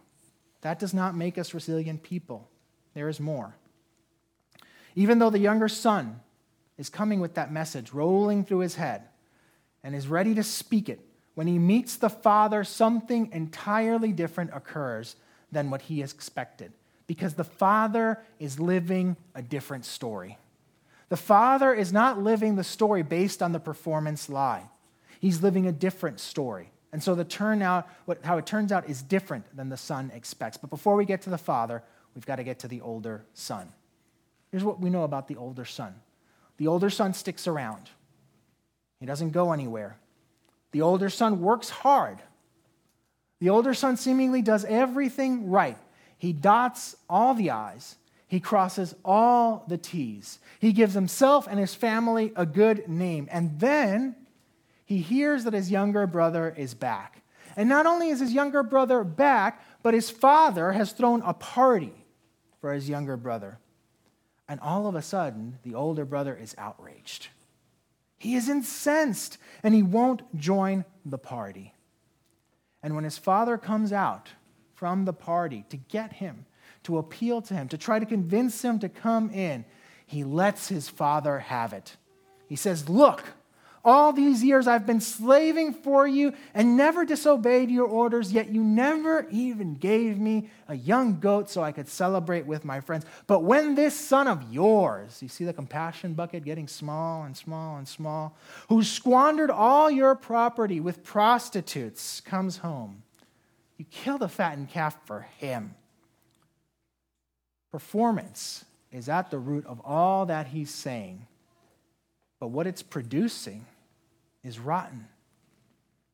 That 0.63 0.79
does 0.79 0.93
not 0.93 1.17
make 1.17 1.39
us 1.39 1.55
resilient 1.55 2.03
people. 2.03 2.51
There 2.95 3.09
is 3.09 3.21
more. 3.21 3.55
Even 4.97 5.21
though 5.21 5.31
the 5.31 5.39
younger 5.39 5.69
son 5.69 6.21
is 6.77 6.89
coming 6.89 7.21
with 7.21 7.35
that 7.35 7.53
message 7.53 7.93
rolling 7.93 8.45
through 8.45 8.59
his 8.59 8.75
head, 8.75 9.05
and 9.85 9.95
is 9.95 10.09
ready 10.09 10.35
to 10.35 10.43
speak 10.43 10.89
it, 10.89 11.01
when 11.35 11.47
he 11.47 11.59
meets 11.59 11.97
the 11.97 12.11
Father, 12.11 12.65
something 12.65 13.31
entirely 13.33 14.13
different 14.13 14.51
occurs 14.53 15.15
than 15.53 15.71
what 15.71 15.83
he 15.83 16.03
expected 16.03 16.73
because 17.11 17.35
the 17.35 17.43
Father 17.43 18.23
is 18.39 18.61
living 18.61 19.17
a 19.35 19.43
different 19.43 19.85
story. 19.85 20.39
The 21.09 21.17
Father 21.17 21.75
is 21.75 21.93
not 21.93 22.23
living 22.23 22.55
the 22.55 22.63
story 22.63 23.03
based 23.03 23.43
on 23.43 23.51
the 23.51 23.59
performance 23.59 24.29
lie, 24.29 24.69
he's 25.19 25.43
living 25.43 25.67
a 25.67 25.73
different 25.73 26.21
story. 26.21 26.71
And 26.93 27.03
so 27.03 27.15
the 27.15 27.25
turnout, 27.25 27.89
how 28.23 28.39
it 28.39 28.47
turns 28.47 28.71
out 28.71 28.89
is 28.89 29.03
different 29.03 29.57
than 29.57 29.69
the 29.69 29.77
son 29.77 30.11
expects. 30.15 30.57
But 30.57 30.71
before 30.71 30.97
we 30.97 31.05
get 31.05 31.23
to 31.23 31.31
the 31.31 31.39
father, 31.39 31.83
we've 32.15 32.27
got 32.27 32.37
to 32.37 32.45
get 32.45 32.61
to 32.61 32.69
the 32.69 32.81
older 32.81 33.25
son. 33.35 33.73
Here's 34.51 34.65
what 34.65 34.81
we 34.81 34.91
know 34.91 35.05
about 35.05 35.27
the 35.27 35.37
older 35.37 35.65
son 35.65 35.95
the 36.59 36.69
older 36.69 36.91
son 36.91 37.13
sticks 37.13 37.49
around. 37.49 37.91
He 39.01 39.07
doesn't 39.07 39.31
go 39.31 39.53
anywhere. 39.53 39.97
The 40.71 40.83
older 40.83 41.11
son 41.11 41.41
works 41.41 41.71
hard. 41.71 42.19
The 43.41 43.51
older 43.51 43.75
son 43.75 43.97
seemingly 43.97 44.43
does 44.43 44.65
everything 44.67 45.51
right. 45.51 45.79
He 46.19 46.33
dots 46.33 46.95
all 47.09 47.35
the 47.35 47.51
I's, 47.51 47.97
he 48.31 48.39
crosses 48.39 48.95
all 49.05 49.65
the 49.67 49.77
T's. 49.77 50.39
He 50.61 50.73
gives 50.73 50.95
himself 50.95 51.49
and 51.51 51.59
his 51.59 51.75
family 51.75 52.33
a 52.37 52.47
good 52.47 52.89
name. 52.89 53.29
And 53.29 53.59
then 53.59 54.15
he 54.85 54.99
hears 54.99 55.43
that 55.45 55.53
his 55.53 55.69
younger 55.69 56.07
brother 56.07 56.55
is 56.57 56.73
back. 56.73 57.23
And 57.57 57.69
not 57.69 57.87
only 57.87 58.11
is 58.11 58.21
his 58.21 58.33
younger 58.33 58.63
brother 58.63 59.03
back, 59.03 59.65
but 59.83 59.95
his 59.95 60.11
father 60.11 60.71
has 60.71 60.93
thrown 60.93 61.23
a 61.23 61.35
party 61.35 61.93
for 62.61 62.73
his 62.73 62.89
younger 62.89 63.17
brother. 63.17 63.59
And 64.49 64.61
all 64.61 64.87
of 64.87 64.95
a 64.95 65.03
sudden, 65.03 65.59
the 65.65 65.75
older 65.75 66.05
brother 66.05 66.37
is 66.37 66.55
outraged. 66.57 67.29
He 68.17 68.37
is 68.37 68.49
incensed 68.49 69.39
and 69.65 69.75
he 69.75 69.83
won't 69.83 70.39
join 70.39 70.85
the 71.05 71.19
party. 71.19 71.75
And 72.83 72.95
when 72.95 73.05
his 73.05 73.19
father 73.19 73.59
comes 73.59 73.93
out 73.93 74.31
from 74.75 75.05
the 75.05 75.13
party 75.13 75.65
to 75.69 75.77
get 75.77 76.15
him, 76.15 76.47
to 76.85 76.99
appeal 76.99 77.43
to 77.43 77.55
him, 77.55 77.69
to 77.69 77.79
try 77.79 77.99
to 77.99 78.07
convince 78.07 78.63
him 78.63 78.79
to 78.79 78.89
come 78.89 79.31
in, 79.31 79.65
he 80.07 80.25
lets 80.25 80.69
his 80.69 80.89
father 80.89 81.39
have 81.39 81.73
it. 81.73 81.97
He 82.49 82.57
says, 82.57 82.89
Look, 82.89 83.35
all 83.85 84.13
these 84.13 84.45
years 84.45 84.67
I've 84.67 84.87
been 84.87 85.01
slaving 85.01 85.73
for 85.73 86.07
you 86.07 86.35
and 86.55 86.77
never 86.77 87.05
disobeyed 87.05 87.71
your 87.71 87.87
orders, 87.87 88.33
yet 88.33 88.51
you 88.51 88.63
never 88.63 89.27
even 89.31 89.75
gave 89.75 90.19
me 90.19 90.51
a 90.69 90.75
young 90.75 91.19
goat 91.19 91.49
so 91.49 91.63
I 91.63 91.73
could 91.73 91.89
celebrate 91.89 92.47
with 92.47 92.65
my 92.65 92.81
friends. 92.81 93.07
But 93.27 93.43
when 93.43 93.75
this 93.75 93.95
son 93.95 94.29
of 94.29 94.53
yours, 94.53 95.23
you 95.23 95.29
see 95.29 95.45
the 95.45 95.53
compassion 95.53 96.15
bucket 96.15 96.45
getting 96.45 96.69
small 96.69 97.23
and 97.23 97.37
small 97.37 97.77
and 97.77 97.89
small, 97.89 98.37
who 98.69 98.83
squandered 98.83 99.51
all 99.51 99.91
your 99.91 100.15
property 100.15 100.81
with 100.81 101.03
prostitutes, 101.03 102.21
comes 102.21 102.59
home, 102.59 103.03
you 103.79 103.87
kill 103.91 104.19
the 104.19 104.29
fattened 104.29 104.69
calf 104.69 104.99
for 105.07 105.23
him. 105.39 105.75
Performance 107.73 108.65
is 108.93 109.09
at 109.09 109.31
the 109.31 109.39
root 109.39 109.65
of 109.65 109.81
all 109.85 110.27
that 110.27 110.49
he's 110.49 110.71
saying 110.71 111.27
but 112.41 112.49
what 112.49 112.67
it's 112.67 112.83
producing 112.83 113.67
is 114.43 114.59
rotten. 114.59 115.07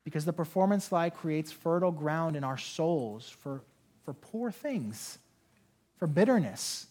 Because 0.04 0.24
the 0.24 0.32
performance 0.32 0.92
lie 0.92 1.10
creates 1.10 1.50
fertile 1.50 1.92
ground 1.92 2.36
in 2.36 2.44
our 2.44 2.58
souls 2.58 3.28
for, 3.28 3.62
for 4.04 4.12
poor 4.12 4.50
things, 4.50 5.18
for 5.96 6.06
bitterness, 6.06 6.86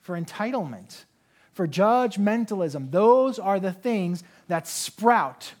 for 0.00 0.20
entitlement, 0.20 1.04
for 1.52 1.68
judgmentalism. 1.68 2.90
Those 2.90 3.38
are 3.38 3.60
the 3.60 3.72
things 3.72 4.24
that 4.48 4.66
sprout 4.66 5.52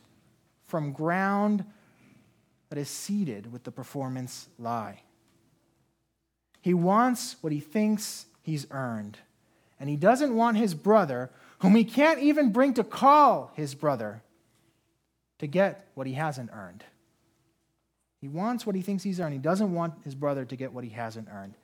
from 0.64 0.92
ground 0.92 1.64
that 2.70 2.78
is 2.78 2.88
seeded 2.88 3.52
with 3.52 3.64
the 3.64 3.70
performance 3.70 4.48
lie. 4.58 5.02
He 6.62 6.72
wants 6.72 7.36
what 7.42 7.52
he 7.52 7.60
thinks 7.60 8.26
he's 8.42 8.66
earned, 8.70 9.18
and 9.78 9.90
he 9.90 9.96
doesn't 9.96 10.34
want 10.34 10.56
his 10.56 10.74
brother 10.74 11.30
whom 11.62 11.76
he 11.76 11.84
can't 11.84 12.18
even 12.18 12.50
bring 12.50 12.74
to 12.74 12.82
call 12.82 13.52
his 13.54 13.74
brother, 13.74 14.20
to 15.38 15.46
get 15.46 15.88
what 15.94 16.08
he 16.08 16.12
hasn't 16.12 16.50
earned. 16.52 16.84
He 18.20 18.26
wants 18.26 18.66
what 18.66 18.74
he 18.74 18.82
thinks 18.82 19.04
he's 19.04 19.20
earned. 19.20 19.32
He 19.32 19.38
doesn't 19.38 19.72
want 19.72 19.94
his 20.04 20.16
brother 20.16 20.44
to 20.44 20.56
get 20.56 20.72
what 20.72 20.82
he 20.82 20.90
hasn't 20.90 21.28
earned. 21.30 21.54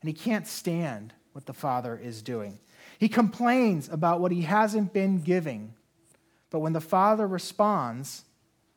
And 0.00 0.08
he 0.08 0.14
can't 0.14 0.46
stand 0.46 1.12
what 1.32 1.46
the 1.46 1.52
father 1.52 1.96
is 2.00 2.22
doing. 2.22 2.60
He 3.00 3.08
complains 3.08 3.88
about 3.88 4.20
what 4.20 4.30
he 4.30 4.42
hasn't 4.42 4.92
been 4.92 5.22
giving. 5.22 5.74
But 6.50 6.60
when 6.60 6.72
the 6.72 6.80
father 6.80 7.26
responds, 7.26 8.24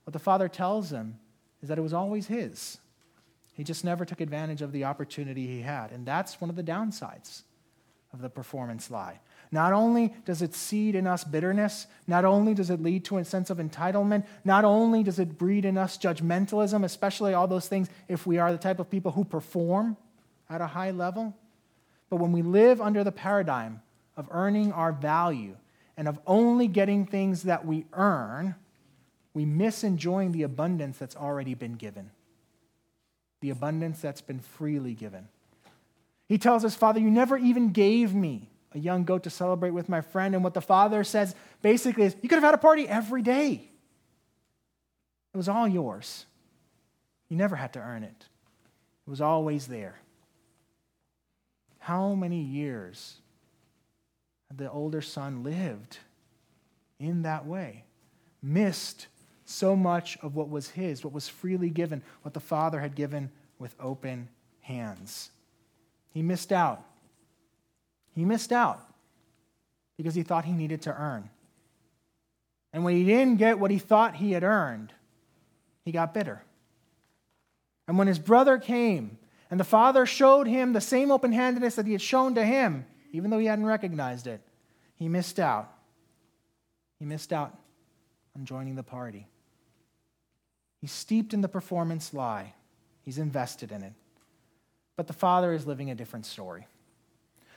what 0.05 0.13
the 0.13 0.19
father 0.19 0.49
tells 0.49 0.91
him 0.91 1.19
is 1.61 1.69
that 1.69 1.77
it 1.77 1.81
was 1.81 1.93
always 1.93 2.25
his. 2.25 2.79
He 3.53 3.63
just 3.63 3.83
never 3.83 4.03
took 4.03 4.19
advantage 4.19 4.63
of 4.63 4.71
the 4.71 4.85
opportunity 4.85 5.45
he 5.45 5.61
had. 5.61 5.91
And 5.91 6.07
that's 6.07 6.41
one 6.41 6.49
of 6.49 6.55
the 6.55 6.63
downsides 6.63 7.43
of 8.13 8.21
the 8.21 8.29
performance 8.29 8.89
lie. 8.89 9.19
Not 9.51 9.73
only 9.73 10.13
does 10.25 10.41
it 10.41 10.55
seed 10.55 10.95
in 10.95 11.05
us 11.05 11.25
bitterness, 11.25 11.87
not 12.07 12.23
only 12.23 12.53
does 12.53 12.69
it 12.69 12.81
lead 12.81 13.03
to 13.05 13.17
a 13.17 13.25
sense 13.25 13.49
of 13.49 13.57
entitlement, 13.57 14.25
not 14.45 14.63
only 14.63 15.03
does 15.03 15.19
it 15.19 15.37
breed 15.37 15.65
in 15.65 15.77
us 15.77 15.97
judgmentalism, 15.97 16.85
especially 16.85 17.33
all 17.33 17.47
those 17.47 17.67
things 17.67 17.89
if 18.07 18.25
we 18.25 18.37
are 18.37 18.51
the 18.51 18.57
type 18.57 18.79
of 18.79 18.89
people 18.89 19.11
who 19.11 19.25
perform 19.25 19.97
at 20.49 20.61
a 20.61 20.67
high 20.67 20.91
level, 20.91 21.35
but 22.09 22.17
when 22.17 22.31
we 22.31 22.41
live 22.41 22.79
under 22.79 23.03
the 23.03 23.11
paradigm 23.11 23.81
of 24.15 24.27
earning 24.31 24.71
our 24.71 24.93
value 24.93 25.57
and 25.97 26.07
of 26.07 26.19
only 26.25 26.67
getting 26.67 27.05
things 27.05 27.43
that 27.43 27.65
we 27.65 27.85
earn, 27.93 28.55
we 29.33 29.43
miss 29.45 29.83
enjoying 29.83 30.31
the 30.31 30.43
abundance 30.43 30.97
that's 30.97 31.15
already 31.15 31.55
been 31.55 31.73
given, 31.73 32.11
the 33.41 33.49
abundance 33.49 33.99
that's 33.99 34.21
been 34.21 34.39
freely 34.39 34.93
given. 34.93 35.27
He 36.27 36.37
tells 36.37 36.63
us, 36.63 36.75
Father, 36.75 37.01
you 37.01 37.11
never 37.11 37.37
even 37.37 37.71
gave 37.71 38.13
me 38.13 38.49
a 38.73 38.79
young 38.79 39.03
goat 39.03 39.23
to 39.23 39.29
celebrate 39.29 39.71
with 39.71 39.89
my 39.89 40.01
friend. 40.01 40.33
And 40.33 40.43
what 40.43 40.53
the 40.53 40.61
father 40.61 41.03
says 41.03 41.35
basically 41.61 42.03
is, 42.03 42.15
You 42.21 42.29
could 42.29 42.35
have 42.35 42.43
had 42.43 42.53
a 42.53 42.59
party 42.59 42.87
every 42.87 43.21
day. 43.21 43.69
It 45.33 45.37
was 45.37 45.49
all 45.49 45.67
yours. 45.67 46.25
You 47.29 47.37
never 47.37 47.55
had 47.55 47.73
to 47.73 47.79
earn 47.79 48.03
it, 48.03 48.27
it 49.07 49.09
was 49.09 49.21
always 49.21 49.67
there. 49.67 49.99
How 51.79 52.13
many 52.13 52.41
years 52.41 53.15
the 54.55 54.69
older 54.69 55.01
son 55.01 55.41
lived 55.41 55.97
in 56.99 57.23
that 57.23 57.45
way? 57.45 57.85
Missed 58.43 59.07
so 59.45 59.75
much 59.75 60.17
of 60.21 60.35
what 60.35 60.49
was 60.49 60.69
his, 60.69 61.03
what 61.03 61.13
was 61.13 61.27
freely 61.27 61.69
given, 61.69 62.03
what 62.21 62.33
the 62.33 62.39
father 62.39 62.79
had 62.79 62.95
given 62.95 63.31
with 63.57 63.75
open 63.79 64.29
hands. 64.59 65.31
He 66.13 66.21
missed 66.21 66.51
out 66.51 66.85
he 68.13 68.25
missed 68.25 68.51
out 68.51 68.79
because 69.97 70.15
he 70.15 70.23
thought 70.23 70.45
he 70.45 70.51
needed 70.51 70.81
to 70.83 70.93
earn. 70.93 71.29
And 72.73 72.83
when 72.83 72.95
he 72.95 73.03
didn't 73.03 73.37
get 73.37 73.59
what 73.59 73.71
he 73.71 73.79
thought 73.79 74.15
he 74.15 74.31
had 74.31 74.43
earned, 74.43 74.93
he 75.83 75.91
got 75.91 76.13
bitter. 76.13 76.41
And 77.87 77.97
when 77.97 78.07
his 78.07 78.19
brother 78.19 78.57
came 78.57 79.17
and 79.49 79.59
the 79.59 79.65
father 79.65 80.05
showed 80.05 80.47
him 80.47 80.73
the 80.73 80.81
same 80.81 81.11
open 81.11 81.33
handedness 81.33 81.75
that 81.75 81.85
he 81.85 81.91
had 81.91 82.01
shown 82.01 82.35
to 82.35 82.45
him, 82.45 82.85
even 83.11 83.29
though 83.29 83.39
he 83.39 83.47
hadn't 83.47 83.65
recognized 83.65 84.27
it, 84.27 84.41
he 84.95 85.09
missed 85.09 85.39
out. 85.39 85.69
He 86.99 87.05
missed 87.05 87.33
out 87.33 87.57
on 88.35 88.45
joining 88.45 88.75
the 88.75 88.83
party. 88.83 89.27
He's 90.79 90.91
steeped 90.91 91.33
in 91.33 91.41
the 91.41 91.47
performance 91.47 92.13
lie, 92.13 92.53
he's 93.01 93.17
invested 93.17 93.71
in 93.71 93.83
it. 93.83 93.93
But 94.95 95.07
the 95.07 95.13
father 95.13 95.53
is 95.53 95.67
living 95.67 95.89
a 95.89 95.95
different 95.95 96.25
story. 96.25 96.67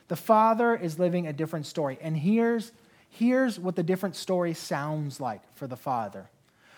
The 0.09 0.17
father 0.17 0.75
is 0.75 0.99
living 0.99 1.27
a 1.27 1.33
different 1.33 1.67
story. 1.67 1.99
And 2.01 2.17
here's, 2.17 2.73
here's 3.09 3.59
what 3.59 3.77
the 3.77 3.83
different 3.83 4.17
story 4.17 4.55
sounds 4.55 5.21
like 5.21 5.43
for 5.55 5.67
the 5.67 5.77
father. 5.77 6.29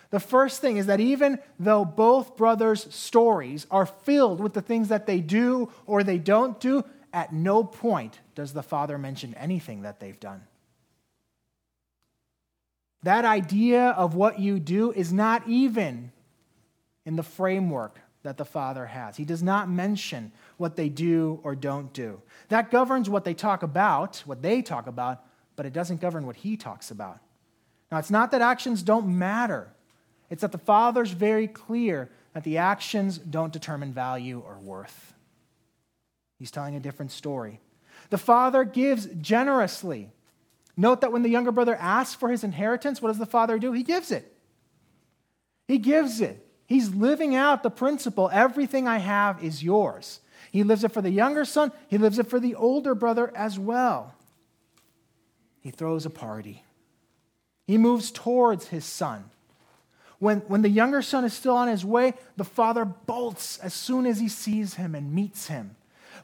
The 0.09 0.19
first 0.19 0.61
thing 0.61 0.77
is 0.77 0.85
that 0.85 1.01
even 1.01 1.39
though 1.59 1.83
both 1.83 2.37
brothers' 2.37 2.93
stories 2.93 3.67
are 3.69 3.85
filled 3.85 4.39
with 4.39 4.53
the 4.53 4.61
things 4.61 4.87
that 4.87 5.05
they 5.05 5.19
do 5.19 5.69
or 5.85 6.03
they 6.03 6.17
don't 6.17 6.59
do, 6.59 6.85
at 7.11 7.33
no 7.33 7.63
point 7.63 8.19
does 8.35 8.53
the 8.53 8.63
father 8.63 8.97
mention 8.97 9.33
anything 9.35 9.81
that 9.81 9.99
they've 9.99 10.19
done. 10.19 10.43
That 13.03 13.25
idea 13.25 13.89
of 13.89 14.15
what 14.15 14.39
you 14.39 14.59
do 14.59 14.91
is 14.91 15.11
not 15.11 15.47
even 15.47 16.11
in 17.05 17.15
the 17.15 17.23
framework 17.23 17.99
that 18.27 18.35
the 18.35 18.43
father 18.43 18.85
has. 18.87 19.15
He 19.15 19.23
does 19.23 19.41
not 19.41 19.69
mention 19.69 20.33
what 20.57 20.75
they 20.75 20.89
do 20.89 21.39
or 21.43 21.55
don't 21.55 21.93
do. 21.93 22.21
That 22.49 22.71
governs 22.71 23.09
what 23.09 23.23
they 23.23 23.33
talk 23.33 23.63
about, 23.63 24.17
what 24.25 24.41
they 24.41 24.61
talk 24.61 24.85
about, 24.85 25.23
but 25.55 25.65
it 25.65 25.71
doesn't 25.71 26.01
govern 26.01 26.25
what 26.25 26.35
he 26.35 26.57
talks 26.57 26.91
about. 26.91 27.19
Now, 27.89 27.99
it's 27.99 28.11
not 28.11 28.31
that 28.31 28.41
actions 28.41 28.83
don't 28.83 29.17
matter, 29.17 29.71
it's 30.29 30.41
that 30.41 30.51
the 30.51 30.57
father's 30.57 31.11
very 31.11 31.47
clear 31.47 32.09
that 32.33 32.43
the 32.43 32.57
actions 32.57 33.17
don't 33.17 33.53
determine 33.53 33.93
value 33.93 34.43
or 34.45 34.59
worth. 34.59 35.13
He's 36.37 36.51
telling 36.51 36.75
a 36.75 36.81
different 36.81 37.11
story. 37.11 37.61
The 38.09 38.17
father 38.17 38.65
gives 38.65 39.05
generously. 39.21 40.11
Note 40.75 40.99
that 40.99 41.13
when 41.13 41.21
the 41.21 41.29
younger 41.29 41.53
brother 41.53 41.77
asks 41.77 42.13
for 42.13 42.27
his 42.27 42.43
inheritance, 42.43 43.01
what 43.01 43.07
does 43.07 43.19
the 43.19 43.25
father 43.25 43.57
do? 43.57 43.71
He 43.71 43.83
gives 43.83 44.11
it. 44.11 44.35
He 45.65 45.77
gives 45.77 46.19
it. 46.19 46.43
He's 46.67 46.93
living 46.93 47.33
out 47.33 47.63
the 47.63 47.71
principle 47.71 48.29
everything 48.31 48.87
I 48.87 48.97
have 48.97 49.43
is 49.43 49.63
yours. 49.63 50.19
He 50.51 50.63
lives 50.63 50.83
it 50.83 50.91
for 50.91 51.01
the 51.01 51.09
younger 51.09 51.45
son, 51.45 51.71
he 51.87 51.97
lives 51.97 52.19
it 52.19 52.27
for 52.27 52.39
the 52.39 52.55
older 52.55 52.93
brother 52.93 53.31
as 53.35 53.57
well. 53.57 54.13
He 55.61 55.71
throws 55.71 56.05
a 56.05 56.09
party. 56.09 56.63
He 57.65 57.77
moves 57.77 58.11
towards 58.11 58.67
his 58.67 58.85
son. 58.85 59.29
When, 60.19 60.39
when 60.41 60.61
the 60.61 60.69
younger 60.69 61.01
son 61.01 61.23
is 61.23 61.33
still 61.33 61.55
on 61.55 61.67
his 61.69 61.85
way, 61.85 62.13
the 62.35 62.43
father 62.43 62.83
bolts 62.85 63.59
as 63.59 63.73
soon 63.73 64.05
as 64.05 64.19
he 64.19 64.27
sees 64.27 64.73
him 64.73 64.93
and 64.93 65.13
meets 65.13 65.47
him. 65.47 65.76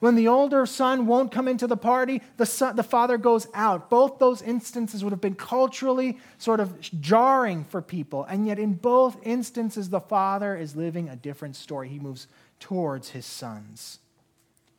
When 0.03 0.15
the 0.15 0.27
older 0.27 0.65
son 0.65 1.07
won't 1.07 1.31
come 1.31 1.47
into 1.47 1.65
the 1.65 1.77
party, 1.77 2.21
the, 2.35 2.45
son, 2.45 2.75
the 2.75 2.83
father 2.83 3.17
goes 3.17 3.47
out. 3.53 3.89
Both 3.89 4.19
those 4.19 4.41
instances 4.41 5.01
would 5.01 5.11
have 5.11 5.21
been 5.21 5.33
culturally 5.33 6.17
sort 6.37 6.59
of 6.59 6.77
jarring 6.99 7.63
for 7.63 7.81
people. 7.81 8.25
And 8.25 8.45
yet, 8.45 8.59
in 8.59 8.73
both 8.73 9.15
instances, 9.23 9.89
the 9.89 10.01
father 10.01 10.57
is 10.57 10.75
living 10.75 11.07
a 11.07 11.15
different 11.15 11.55
story. 11.55 11.87
He 11.87 11.99
moves 11.99 12.27
towards 12.59 13.11
his 13.11 13.25
sons. 13.25 13.99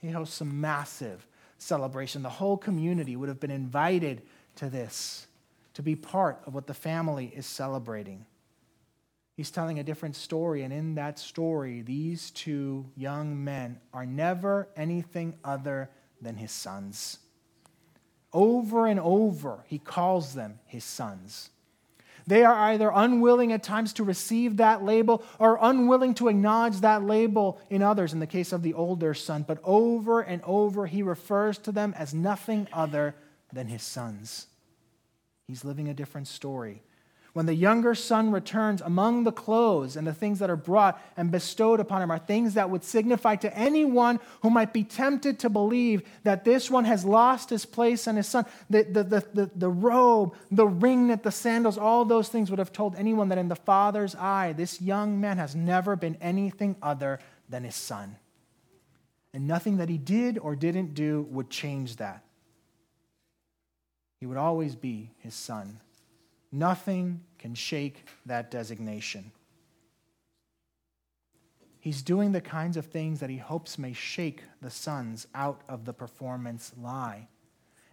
He 0.02 0.10
hosts 0.10 0.42
a 0.42 0.44
massive 0.44 1.26
celebration. 1.56 2.22
The 2.22 2.28
whole 2.28 2.58
community 2.58 3.16
would 3.16 3.30
have 3.30 3.40
been 3.40 3.50
invited 3.50 4.20
to 4.56 4.68
this, 4.68 5.26
to 5.72 5.82
be 5.82 5.96
part 5.96 6.38
of 6.44 6.52
what 6.52 6.66
the 6.66 6.74
family 6.74 7.32
is 7.34 7.46
celebrating. 7.46 8.26
He's 9.36 9.50
telling 9.50 9.80
a 9.80 9.84
different 9.84 10.14
story, 10.14 10.62
and 10.62 10.72
in 10.72 10.94
that 10.94 11.18
story, 11.18 11.82
these 11.82 12.30
two 12.30 12.86
young 12.96 13.42
men 13.42 13.80
are 13.92 14.06
never 14.06 14.68
anything 14.76 15.34
other 15.42 15.90
than 16.20 16.36
his 16.36 16.52
sons. 16.52 17.18
Over 18.32 18.86
and 18.86 19.00
over, 19.00 19.64
he 19.66 19.78
calls 19.78 20.34
them 20.34 20.60
his 20.66 20.84
sons. 20.84 21.50
They 22.26 22.44
are 22.44 22.54
either 22.54 22.90
unwilling 22.94 23.52
at 23.52 23.62
times 23.62 23.92
to 23.94 24.04
receive 24.04 24.56
that 24.56 24.84
label 24.84 25.22
or 25.38 25.58
unwilling 25.60 26.14
to 26.14 26.28
acknowledge 26.28 26.80
that 26.80 27.04
label 27.04 27.60
in 27.68 27.82
others, 27.82 28.12
in 28.12 28.20
the 28.20 28.26
case 28.26 28.52
of 28.52 28.62
the 28.62 28.72
older 28.74 29.14
son. 29.14 29.44
But 29.46 29.58
over 29.62 30.20
and 30.20 30.42
over, 30.44 30.86
he 30.86 31.02
refers 31.02 31.58
to 31.58 31.72
them 31.72 31.92
as 31.98 32.14
nothing 32.14 32.66
other 32.72 33.14
than 33.52 33.66
his 33.66 33.82
sons. 33.82 34.46
He's 35.46 35.64
living 35.64 35.88
a 35.88 35.94
different 35.94 36.28
story 36.28 36.82
when 37.34 37.46
the 37.46 37.54
younger 37.54 37.96
son 37.96 38.30
returns, 38.30 38.80
among 38.80 39.24
the 39.24 39.32
clothes 39.32 39.96
and 39.96 40.06
the 40.06 40.14
things 40.14 40.38
that 40.38 40.50
are 40.50 40.56
brought 40.56 41.02
and 41.16 41.32
bestowed 41.32 41.80
upon 41.80 42.00
him 42.00 42.12
are 42.12 42.18
things 42.18 42.54
that 42.54 42.70
would 42.70 42.84
signify 42.84 43.34
to 43.34 43.58
anyone 43.58 44.20
who 44.42 44.50
might 44.50 44.72
be 44.72 44.84
tempted 44.84 45.40
to 45.40 45.50
believe 45.50 46.02
that 46.22 46.44
this 46.44 46.70
one 46.70 46.84
has 46.84 47.04
lost 47.04 47.50
his 47.50 47.66
place 47.66 48.06
and 48.06 48.16
his 48.16 48.28
son. 48.28 48.46
The, 48.70 48.84
the, 48.84 49.02
the, 49.02 49.26
the, 49.34 49.50
the 49.56 49.68
robe, 49.68 50.36
the 50.52 50.68
ringlet, 50.68 51.24
the 51.24 51.32
sandals, 51.32 51.76
all 51.76 52.04
those 52.04 52.28
things 52.28 52.50
would 52.50 52.60
have 52.60 52.72
told 52.72 52.94
anyone 52.94 53.28
that 53.30 53.38
in 53.38 53.48
the 53.48 53.56
father's 53.56 54.14
eye, 54.14 54.52
this 54.52 54.80
young 54.80 55.20
man 55.20 55.36
has 55.36 55.56
never 55.56 55.96
been 55.96 56.16
anything 56.20 56.76
other 56.80 57.18
than 57.48 57.64
his 57.64 57.74
son. 57.74 58.14
And 59.32 59.48
nothing 59.48 59.78
that 59.78 59.88
he 59.88 59.98
did 59.98 60.38
or 60.38 60.54
didn't 60.54 60.94
do 60.94 61.26
would 61.30 61.50
change 61.50 61.96
that. 61.96 62.22
He 64.20 64.26
would 64.26 64.38
always 64.38 64.76
be 64.76 65.10
his 65.18 65.34
son. 65.34 65.80
Nothing 66.54 67.22
can 67.36 67.56
shake 67.56 68.06
that 68.26 68.48
designation. 68.48 69.32
He's 71.80 72.00
doing 72.00 72.30
the 72.30 72.40
kinds 72.40 72.76
of 72.76 72.86
things 72.86 73.18
that 73.18 73.28
he 73.28 73.38
hopes 73.38 73.76
may 73.76 73.92
shake 73.92 74.44
the 74.62 74.70
sons 74.70 75.26
out 75.34 75.62
of 75.68 75.84
the 75.84 75.92
performance 75.92 76.72
lie. 76.80 77.26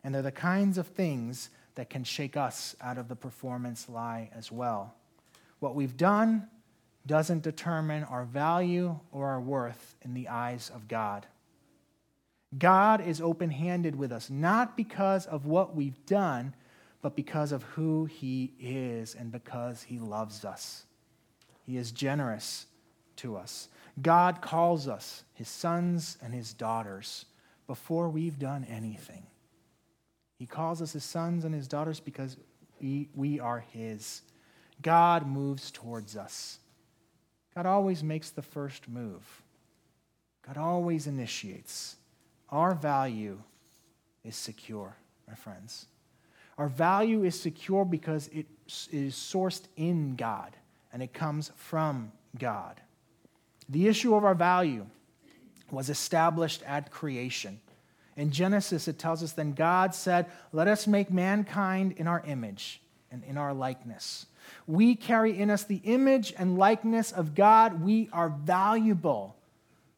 And 0.03 0.13
they're 0.13 0.21
the 0.21 0.31
kinds 0.31 0.77
of 0.77 0.85
things 0.85 1.49
that 1.73 1.89
can 1.89 2.03
shake 2.03 2.37
us 2.37 2.75
out 2.79 2.99
of 2.99 3.07
the 3.07 3.15
performance 3.15 3.89
lie 3.89 4.29
as 4.31 4.51
well. 4.51 4.93
What 5.57 5.73
we've 5.73 5.97
done 5.97 6.47
doesn't 7.07 7.41
determine 7.41 8.03
our 8.03 8.25
value 8.25 8.99
or 9.11 9.29
our 9.29 9.41
worth 9.41 9.95
in 10.03 10.13
the 10.13 10.27
eyes 10.27 10.71
of 10.71 10.87
God. 10.87 11.25
God 12.55 13.01
is 13.01 13.21
open 13.21 13.49
handed 13.49 13.95
with 13.95 14.11
us, 14.11 14.29
not 14.29 14.77
because 14.77 15.25
of 15.25 15.47
what 15.47 15.75
we've 15.75 16.05
done, 16.05 16.53
but 17.01 17.15
because 17.15 17.51
of 17.51 17.63
who 17.63 18.05
he 18.05 18.53
is 18.59 19.15
and 19.15 19.31
because 19.31 19.83
he 19.83 19.99
loves 19.99 20.45
us. 20.45 20.85
He 21.65 21.77
is 21.77 21.91
generous 21.91 22.67
to 23.17 23.35
us. 23.35 23.69
God 24.01 24.41
calls 24.41 24.87
us 24.87 25.23
his 25.33 25.49
sons 25.49 26.17
and 26.23 26.33
his 26.33 26.53
daughters 26.53 27.25
before 27.67 28.09
we've 28.09 28.39
done 28.39 28.65
anything. 28.69 29.25
He 30.37 30.45
calls 30.45 30.81
us 30.81 30.93
his 30.93 31.03
sons 31.03 31.45
and 31.45 31.53
his 31.53 31.67
daughters 31.67 31.99
because 31.99 32.37
we, 32.79 33.09
we 33.15 33.39
are 33.39 33.63
his. 33.71 34.21
God 34.81 35.27
moves 35.27 35.71
towards 35.71 36.15
us. 36.15 36.59
God 37.55 37.65
always 37.65 38.03
makes 38.03 38.29
the 38.31 38.41
first 38.41 38.87
move. 38.87 39.43
God 40.45 40.57
always 40.57 41.05
initiates. 41.05 41.97
Our 42.49 42.73
value 42.73 43.39
is 44.23 44.35
secure, 44.35 44.95
my 45.27 45.35
friends. 45.35 45.85
Our 46.61 46.69
value 46.69 47.23
is 47.23 47.39
secure 47.39 47.83
because 47.85 48.27
it 48.27 48.45
is 48.91 49.15
sourced 49.15 49.63
in 49.77 50.15
God 50.15 50.55
and 50.93 51.01
it 51.01 51.11
comes 51.11 51.51
from 51.55 52.11
God. 52.37 52.79
The 53.67 53.87
issue 53.87 54.13
of 54.13 54.23
our 54.23 54.35
value 54.35 54.85
was 55.71 55.89
established 55.89 56.61
at 56.67 56.91
creation. 56.91 57.59
In 58.15 58.29
Genesis, 58.29 58.87
it 58.87 58.99
tells 58.99 59.23
us 59.23 59.31
then 59.31 59.53
God 59.53 59.95
said, 59.95 60.27
Let 60.51 60.67
us 60.67 60.85
make 60.85 61.09
mankind 61.09 61.93
in 61.97 62.05
our 62.05 62.21
image 62.27 62.79
and 63.09 63.23
in 63.23 63.39
our 63.39 63.55
likeness. 63.55 64.27
We 64.67 64.93
carry 64.93 65.35
in 65.35 65.49
us 65.49 65.63
the 65.63 65.81
image 65.83 66.31
and 66.37 66.59
likeness 66.59 67.11
of 67.11 67.33
God. 67.33 67.81
We 67.81 68.07
are 68.13 68.29
valuable 68.29 69.35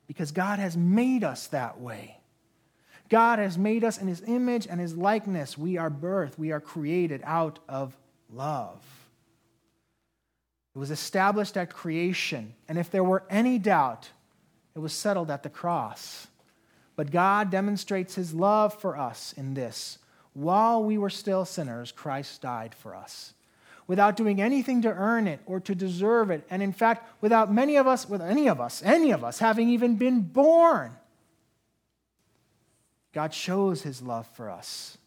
because 0.07 0.31
God 0.31 0.59
has 0.59 0.77
made 0.77 1.25
us 1.25 1.47
that 1.47 1.81
way. 1.81 2.21
God 3.13 3.37
has 3.37 3.59
made 3.59 3.83
us 3.83 3.99
in 3.99 4.07
his 4.07 4.23
image 4.25 4.65
and 4.67 4.79
his 4.79 4.97
likeness. 4.97 5.55
We 5.55 5.77
are 5.77 5.91
birthed, 5.91 6.39
we 6.39 6.51
are 6.51 6.59
created 6.59 7.21
out 7.23 7.59
of 7.69 7.95
love. 8.33 8.83
It 10.75 10.79
was 10.79 10.89
established 10.89 11.55
at 11.55 11.71
creation, 11.71 12.55
and 12.67 12.79
if 12.79 12.89
there 12.89 13.03
were 13.03 13.21
any 13.29 13.59
doubt, 13.59 14.09
it 14.73 14.79
was 14.79 14.93
settled 14.93 15.29
at 15.29 15.43
the 15.43 15.49
cross. 15.49 16.25
But 16.95 17.11
God 17.11 17.51
demonstrates 17.51 18.15
his 18.15 18.33
love 18.33 18.73
for 18.81 18.97
us 18.97 19.31
in 19.37 19.53
this. 19.53 19.99
While 20.33 20.83
we 20.83 20.97
were 20.97 21.11
still 21.11 21.45
sinners, 21.45 21.91
Christ 21.91 22.41
died 22.41 22.73
for 22.73 22.95
us. 22.95 23.35
Without 23.85 24.15
doing 24.15 24.41
anything 24.41 24.81
to 24.81 24.89
earn 24.91 25.27
it 25.27 25.39
or 25.45 25.59
to 25.59 25.75
deserve 25.75 26.31
it, 26.31 26.47
and 26.49 26.63
in 26.63 26.73
fact, 26.73 27.07
without 27.21 27.53
many 27.53 27.75
of 27.75 27.85
us, 27.85 28.09
with 28.09 28.23
any 28.23 28.49
of 28.49 28.59
us, 28.59 28.81
any 28.81 29.11
of 29.11 29.23
us 29.23 29.37
having 29.37 29.69
even 29.69 29.97
been 29.97 30.21
born, 30.21 30.93
God 33.13 33.33
shows 33.33 33.83
his 33.83 34.01
love 34.01 34.27
for 34.27 34.49
us. 34.49 34.97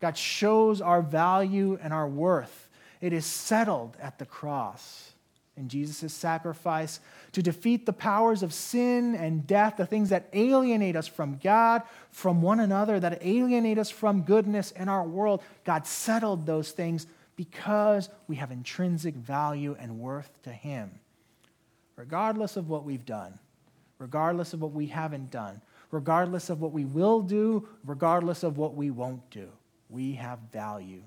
God 0.00 0.16
shows 0.16 0.80
our 0.80 1.02
value 1.02 1.78
and 1.82 1.92
our 1.92 2.08
worth. 2.08 2.68
It 3.00 3.12
is 3.12 3.26
settled 3.26 3.96
at 4.00 4.18
the 4.18 4.26
cross. 4.26 5.12
in 5.56 5.68
Jesus' 5.68 6.14
sacrifice 6.14 7.00
to 7.32 7.42
defeat 7.42 7.84
the 7.84 7.92
powers 7.92 8.42
of 8.42 8.54
sin 8.54 9.14
and 9.14 9.46
death, 9.46 9.76
the 9.76 9.84
things 9.84 10.08
that 10.08 10.28
alienate 10.32 10.96
us 10.96 11.06
from 11.06 11.38
God, 11.42 11.82
from 12.10 12.40
one 12.40 12.60
another, 12.60 12.98
that 12.98 13.22
alienate 13.22 13.76
us 13.76 13.90
from 13.90 14.22
goodness 14.22 14.70
in 14.70 14.88
our 14.88 15.04
world. 15.04 15.42
God 15.64 15.86
settled 15.86 16.46
those 16.46 16.70
things 16.70 17.06
because 17.36 18.08
we 18.26 18.36
have 18.36 18.50
intrinsic 18.50 19.14
value 19.14 19.76
and 19.78 19.98
worth 19.98 20.30
to 20.44 20.50
Him, 20.50 20.90
regardless 21.96 22.56
of 22.56 22.68
what 22.68 22.84
we've 22.84 23.04
done, 23.04 23.38
regardless 23.98 24.54
of 24.54 24.62
what 24.62 24.72
we 24.72 24.86
haven't 24.86 25.30
done, 25.30 25.60
regardless 25.90 26.50
of 26.50 26.60
what 26.60 26.72
we 26.72 26.84
will 26.84 27.20
do, 27.20 27.68
regardless 27.84 28.42
of 28.42 28.58
what 28.58 28.74
we 28.74 28.90
won't 28.90 29.28
do. 29.30 29.48
We 29.88 30.12
have 30.12 30.38
value. 30.52 31.02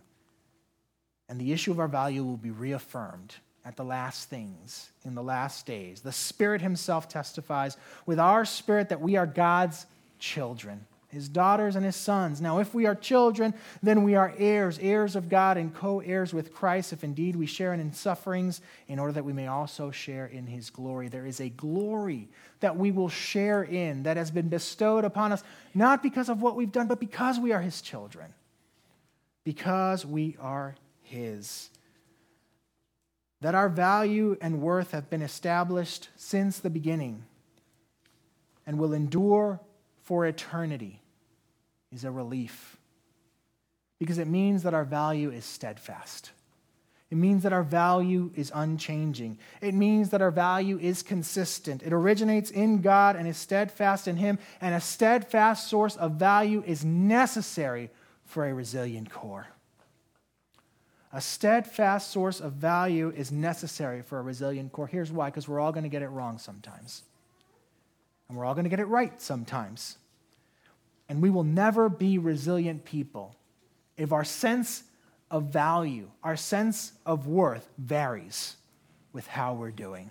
And 1.30 1.40
the 1.40 1.54
issue 1.54 1.72
of 1.72 1.80
our 1.80 1.88
value 1.88 2.24
will 2.24 2.38
be 2.38 2.52
reaffirmed 2.52 3.36
at 3.66 3.78
the 3.78 3.84
last 3.84 4.30
things 4.30 4.92
in 5.06 5.16
the 5.16 5.24
last 5.24 5.66
days. 5.66 6.02
The 6.02 6.12
Spirit 6.12 6.62
Himself 6.62 7.08
testifies 7.08 7.78
with 8.06 8.20
our 8.20 8.46
spirit 8.46 8.90
that 8.90 9.02
we 9.02 9.16
are 9.16 9.26
God's 9.26 9.86
children, 10.20 10.86
His 11.14 11.30
daughters 11.30 11.76
and 11.76 11.86
His 11.86 11.96
sons. 11.96 12.42
Now, 12.42 12.60
if 12.60 12.74
we 12.74 12.88
are 12.88 12.96
children, 12.96 13.54
then 13.84 14.04
we 14.04 14.16
are 14.16 14.34
heirs, 14.38 14.80
heirs 14.82 15.16
of 15.16 15.30
God 15.30 15.58
and 15.58 15.74
co 15.74 16.00
heirs 16.00 16.34
with 16.34 16.54
Christ, 16.54 16.92
if 16.92 17.04
indeed 17.04 17.36
we 17.36 17.46
share 17.46 17.72
in 17.72 17.80
His 17.80 17.98
sufferings, 17.98 18.62
in 18.88 18.98
order 18.98 19.14
that 19.14 19.24
we 19.24 19.32
may 19.32 19.48
also 19.48 19.92
share 19.92 20.26
in 20.26 20.48
His 20.48 20.72
glory. 20.72 21.08
There 21.08 21.28
is 21.28 21.40
a 21.40 21.50
glory 21.50 22.30
that 22.62 22.76
we 22.76 22.92
will 22.92 23.10
share 23.10 23.64
in 23.64 24.04
that 24.04 24.18
has 24.18 24.32
been 24.32 24.50
bestowed 24.50 25.06
upon 25.06 25.32
us, 25.32 25.44
not 25.76 26.02
because 26.02 26.30
of 26.30 26.42
what 26.42 26.56
we've 26.56 26.72
done, 26.72 26.88
but 26.88 27.00
because 27.00 27.40
we 27.40 27.52
are 27.52 27.62
His 27.62 27.82
children, 27.82 28.34
because 29.44 30.06
we 30.06 30.36
are 30.40 30.76
His 31.04 31.70
that 33.44 33.56
our 33.56 33.68
value 33.68 34.38
and 34.40 34.62
worth 34.62 34.92
have 34.92 35.10
been 35.10 35.22
established 35.22 36.08
since 36.16 36.60
the 36.60 36.70
beginning 36.70 37.26
and 38.66 38.80
will 38.80 38.94
endure 38.94 39.60
for 40.02 40.26
eternity 40.26 41.03
is 41.94 42.04
a 42.04 42.12
relief 42.12 42.78
because 44.00 44.18
it 44.18 44.28
means 44.28 44.64
that 44.64 44.74
our 44.74 44.84
value 44.84 45.30
is 45.32 45.46
steadfast. 45.46 46.32
It 47.10 47.18
means 47.18 47.44
that 47.44 47.54
our 47.54 47.64
value 47.64 48.32
is 48.36 48.52
unchanging. 48.56 49.38
It 49.62 49.76
means 49.76 50.10
that 50.10 50.22
our 50.22 50.32
value 50.32 50.80
is 50.80 51.04
consistent. 51.04 51.84
It 51.84 51.94
originates 51.94 52.50
in 52.50 52.82
God 52.82 53.16
and 53.16 53.28
is 53.28 53.38
steadfast 53.38 54.08
in 54.08 54.18
Him, 54.18 54.40
and 54.60 54.74
a 54.74 54.82
steadfast 54.82 55.68
source 55.70 55.96
of 55.96 56.14
value 56.14 56.64
is 56.66 56.84
necessary 56.84 57.92
for 58.26 58.48
a 58.48 58.54
resilient 58.54 59.12
core. 59.12 59.46
A 61.14 61.22
steadfast 61.22 62.10
source 62.10 62.40
of 62.40 62.54
value 62.54 63.14
is 63.16 63.32
necessary 63.32 64.02
for 64.02 64.18
a 64.18 64.24
resilient 64.24 64.72
core. 64.72 64.88
Here's 64.88 65.12
why 65.12 65.30
because 65.30 65.48
we're 65.48 65.60
all 65.60 65.72
going 65.72 65.84
to 65.84 65.90
get 65.90 66.02
it 66.02 66.08
wrong 66.08 66.40
sometimes. 66.40 67.04
And 68.28 68.36
we're 68.36 68.46
all 68.46 68.56
going 68.56 68.64
to 68.64 68.70
get 68.72 68.80
it 68.80 68.86
right 68.86 69.22
sometimes. 69.22 69.98
And 71.14 71.22
we 71.22 71.30
will 71.30 71.44
never 71.44 71.90
be 71.90 72.18
resilient 72.18 72.86
people 72.86 73.36
if 73.98 74.12
our 74.12 74.24
sense 74.24 74.84
of 75.30 75.44
value, 75.46 76.10
our 76.24 76.36
sense 76.36 76.94
of 77.06 77.28
worth 77.28 77.70
varies 77.78 78.56
with 79.12 79.28
how 79.28 79.54
we're 79.54 79.70
doing. 79.70 80.10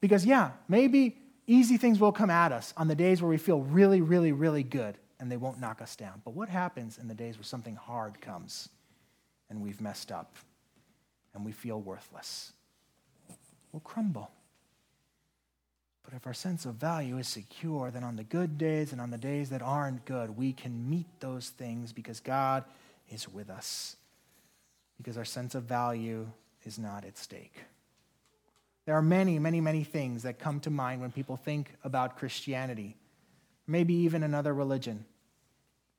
Because, 0.00 0.24
yeah, 0.24 0.52
maybe 0.68 1.18
easy 1.46 1.76
things 1.76 2.00
will 2.00 2.12
come 2.12 2.30
at 2.30 2.50
us 2.50 2.72
on 2.78 2.88
the 2.88 2.94
days 2.94 3.20
where 3.20 3.28
we 3.28 3.36
feel 3.36 3.60
really, 3.60 4.00
really, 4.00 4.32
really 4.32 4.62
good 4.62 4.96
and 5.20 5.30
they 5.30 5.36
won't 5.36 5.60
knock 5.60 5.82
us 5.82 5.96
down. 5.96 6.22
But 6.24 6.32
what 6.32 6.48
happens 6.48 6.96
in 6.96 7.08
the 7.08 7.14
days 7.14 7.36
where 7.36 7.44
something 7.44 7.76
hard 7.76 8.20
comes? 8.22 8.70
and 9.50 9.62
we've 9.62 9.80
messed 9.80 10.12
up 10.12 10.36
and 11.34 11.44
we 11.44 11.52
feel 11.52 11.80
worthless. 11.80 12.52
We'll 13.72 13.80
crumble. 13.80 14.30
But 16.08 16.16
if 16.16 16.26
our 16.26 16.32
sense 16.32 16.64
of 16.64 16.76
value 16.76 17.18
is 17.18 17.28
secure, 17.28 17.90
then 17.90 18.02
on 18.02 18.16
the 18.16 18.24
good 18.24 18.56
days 18.56 18.92
and 18.92 19.00
on 19.00 19.10
the 19.10 19.18
days 19.18 19.50
that 19.50 19.60
aren't 19.60 20.06
good, 20.06 20.38
we 20.38 20.54
can 20.54 20.88
meet 20.88 21.04
those 21.20 21.50
things 21.50 21.92
because 21.92 22.18
God 22.18 22.64
is 23.10 23.28
with 23.28 23.50
us, 23.50 23.94
because 24.96 25.18
our 25.18 25.26
sense 25.26 25.54
of 25.54 25.64
value 25.64 26.26
is 26.64 26.78
not 26.78 27.04
at 27.04 27.18
stake. 27.18 27.52
There 28.86 28.94
are 28.94 29.02
many, 29.02 29.38
many, 29.38 29.60
many 29.60 29.84
things 29.84 30.22
that 30.22 30.38
come 30.38 30.60
to 30.60 30.70
mind 30.70 31.02
when 31.02 31.12
people 31.12 31.36
think 31.36 31.74
about 31.84 32.16
Christianity, 32.16 32.96
maybe 33.66 33.92
even 33.92 34.22
another 34.22 34.54
religion. 34.54 35.04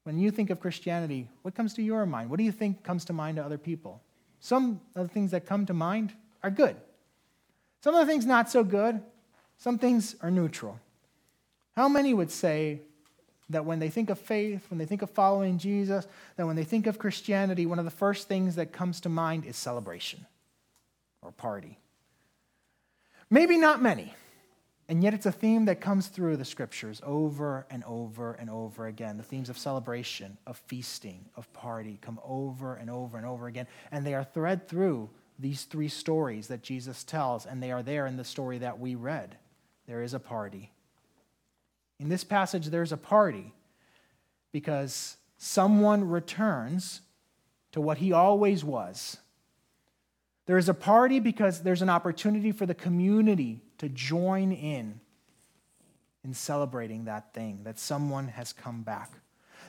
When 0.05 0.17
you 0.17 0.31
think 0.31 0.49
of 0.49 0.59
Christianity, 0.59 1.29
what 1.43 1.53
comes 1.53 1.75
to 1.75 1.83
your 1.83 2.07
mind? 2.07 2.31
What 2.31 2.39
do 2.39 2.43
you 2.43 2.51
think 2.51 2.83
comes 2.83 3.05
to 3.05 3.13
mind 3.13 3.37
to 3.37 3.45
other 3.45 3.59
people? 3.59 4.01
Some 4.39 4.81
of 4.95 5.07
the 5.07 5.13
things 5.13 5.29
that 5.31 5.45
come 5.45 5.67
to 5.67 5.73
mind 5.75 6.13
are 6.41 6.49
good. 6.49 6.77
Some 7.83 7.93
of 7.93 7.99
the 7.99 8.11
things 8.11 8.25
not 8.25 8.49
so 8.49 8.63
good. 8.63 9.03
Some 9.59 9.77
things 9.77 10.15
are 10.21 10.31
neutral. 10.31 10.79
How 11.75 11.87
many 11.87 12.13
would 12.13 12.31
say 12.31 12.81
that 13.49 13.65
when 13.65 13.79
they 13.79 13.89
think 13.89 14.09
of 14.09 14.17
faith, 14.17 14.65
when 14.69 14.77
they 14.77 14.85
think 14.85 15.01
of 15.01 15.09
following 15.09 15.57
Jesus, 15.57 16.07
that 16.37 16.45
when 16.45 16.55
they 16.55 16.63
think 16.63 16.87
of 16.87 16.97
Christianity, 16.97 17.65
one 17.65 17.79
of 17.79 17.85
the 17.85 17.91
first 17.91 18.27
things 18.27 18.55
that 18.55 18.71
comes 18.71 19.01
to 19.01 19.09
mind 19.09 19.45
is 19.45 19.57
celebration 19.57 20.25
or 21.21 21.31
party? 21.31 21.77
Maybe 23.29 23.57
not 23.57 23.81
many. 23.81 24.13
And 24.87 25.03
yet, 25.03 25.13
it's 25.13 25.27
a 25.27 25.31
theme 25.31 25.65
that 25.65 25.81
comes 25.81 26.07
through 26.07 26.37
the 26.37 26.45
scriptures 26.45 26.99
over 27.05 27.67
and 27.69 27.83
over 27.83 28.33
and 28.33 28.49
over 28.49 28.87
again. 28.87 29.17
The 29.17 29.23
themes 29.23 29.49
of 29.49 29.57
celebration, 29.57 30.37
of 30.47 30.57
feasting, 30.65 31.25
of 31.35 31.51
party 31.53 31.99
come 32.01 32.19
over 32.25 32.75
and 32.75 32.89
over 32.89 33.17
and 33.17 33.25
over 33.25 33.45
again. 33.45 33.67
And 33.91 34.03
they 34.03 34.15
are 34.15 34.23
thread 34.23 34.67
through 34.67 35.11
these 35.37 35.65
three 35.65 35.89
stories 35.89 36.47
that 36.47 36.63
Jesus 36.63 37.03
tells, 37.03 37.45
and 37.45 37.61
they 37.61 37.71
are 37.71 37.83
there 37.83 38.07
in 38.07 38.17
the 38.17 38.23
story 38.23 38.57
that 38.57 38.79
we 38.79 38.95
read. 38.95 39.37
There 39.89 40.03
is 40.03 40.13
a 40.13 40.19
party. 40.19 40.71
In 41.99 42.09
this 42.09 42.23
passage, 42.23 42.67
there's 42.67 42.91
a 42.91 42.97
party 42.97 43.55
because 44.51 45.17
someone 45.39 46.07
returns 46.07 47.01
to 47.71 47.81
what 47.81 47.97
he 47.97 48.13
always 48.13 48.63
was. 48.63 49.17
There 50.45 50.59
is 50.59 50.69
a 50.69 50.75
party 50.75 51.19
because 51.19 51.63
there's 51.63 51.81
an 51.81 51.89
opportunity 51.89 52.51
for 52.51 52.67
the 52.67 52.75
community 52.75 53.61
to 53.79 53.89
join 53.89 54.51
in 54.51 54.99
in 56.23 56.35
celebrating 56.35 57.05
that 57.05 57.33
thing, 57.33 57.61
that 57.63 57.79
someone 57.79 58.27
has 58.27 58.53
come 58.53 58.83
back. 58.83 59.11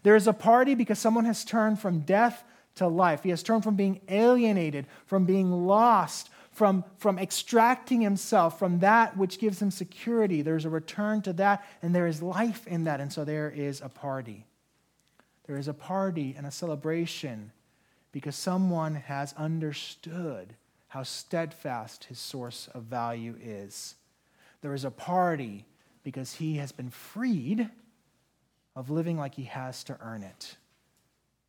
There 0.03 0.17
is 0.17 0.27
a 0.27 0.35
party 0.35 0.75
because 0.75 0.99
someone 0.99 1.25
has 1.25 1.47
turned 1.47 1.81
from 1.81 2.01
death 2.01 2.45
to 2.75 2.87
life. 2.87 3.23
He 3.23 3.31
has 3.31 3.43
turned 3.43 3.65
from 3.65 3.77
being 3.77 4.03
alienated, 4.11 4.87
from 5.07 5.25
being 5.25 5.51
lost, 5.67 6.29
from, 6.61 6.85
from 6.99 7.19
extracting 7.19 8.03
himself 8.03 8.59
from 8.59 8.81
that 8.81 9.17
which 9.17 9.39
gives 9.39 9.63
him 9.63 9.71
security. 9.71 10.43
There's 10.43 10.67
a 10.67 10.69
return 10.69 11.23
to 11.23 11.33
that, 11.33 11.65
and 11.81 11.95
there 11.95 12.07
is 12.07 12.21
life 12.21 12.67
in 12.67 12.85
that. 12.85 13.01
And 13.01 13.11
so 13.11 13.25
there 13.25 13.51
is 13.51 13.81
a 13.81 13.89
party. 13.89 14.45
There 15.47 15.57
is 15.57 15.69
a 15.69 15.73
party 15.73 16.35
and 16.37 16.47
a 16.47 16.51
celebration 16.51 17.53
because 18.13 18.37
someone 18.37 18.95
has 18.95 19.33
understood 19.39 20.55
how 20.89 21.03
steadfast 21.03 22.05
his 22.05 22.19
source 22.19 22.69
of 22.75 22.83
value 22.83 23.37
is. 23.43 23.95
There 24.61 24.75
is 24.75 24.85
a 24.85 24.91
party 24.91 25.65
because 26.03 26.35
he 26.35 26.57
has 26.57 26.73
been 26.73 26.91
freed 26.91 27.71
of 28.77 28.91
living 28.91 29.17
like 29.17 29.35
he 29.35 29.45
has 29.45 29.83
to 29.85 29.97
earn 30.03 30.23
it. 30.23 30.57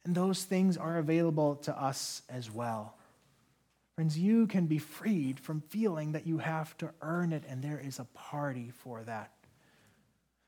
And 0.06 0.16
those 0.16 0.46
things 0.46 0.78
are 0.78 1.00
available 1.00 1.56
to 1.56 1.78
us 1.78 2.22
as 2.30 2.50
well. 2.50 2.96
Friends, 4.02 4.18
you 4.18 4.48
can 4.48 4.66
be 4.66 4.80
freed 4.80 5.40
from 5.40 5.62
feeling 5.62 6.14
that 6.14 6.26
you 6.26 6.40
have 6.40 6.76
to 6.80 6.90
earn 7.04 7.32
it, 7.32 7.44
and 7.48 7.62
there 7.62 7.80
is 7.80 8.00
a 8.00 8.06
party 8.16 8.72
for 8.72 9.04
that. 9.04 9.30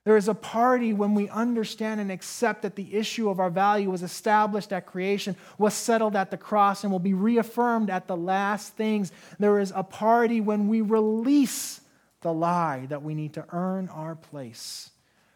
There 0.05 0.17
is 0.17 0.27
a 0.27 0.33
party 0.33 0.91
when 0.91 1.13
we 1.13 1.29
understand 1.29 2.01
and 2.01 2.11
accept 2.11 2.63
that 2.63 2.75
the 2.75 2.95
issue 2.95 3.29
of 3.29 3.39
our 3.39 3.51
value 3.51 3.91
was 3.91 4.01
established 4.01 4.73
at 4.73 4.87
creation, 4.87 5.35
was 5.59 5.75
settled 5.75 6.15
at 6.15 6.31
the 6.31 6.37
cross, 6.37 6.83
and 6.83 6.91
will 6.91 6.97
be 6.97 7.13
reaffirmed 7.13 7.91
at 7.91 8.07
the 8.07 8.17
last 8.17 8.73
things. 8.73 9.11
There 9.37 9.59
is 9.59 9.71
a 9.75 9.83
party 9.83 10.41
when 10.41 10.67
we 10.67 10.81
release 10.81 11.79
the 12.21 12.33
lie 12.33 12.87
that 12.87 13.03
we 13.03 13.13
need 13.13 13.33
to 13.33 13.45
earn 13.49 13.87
our 13.89 14.15
place, 14.15 14.89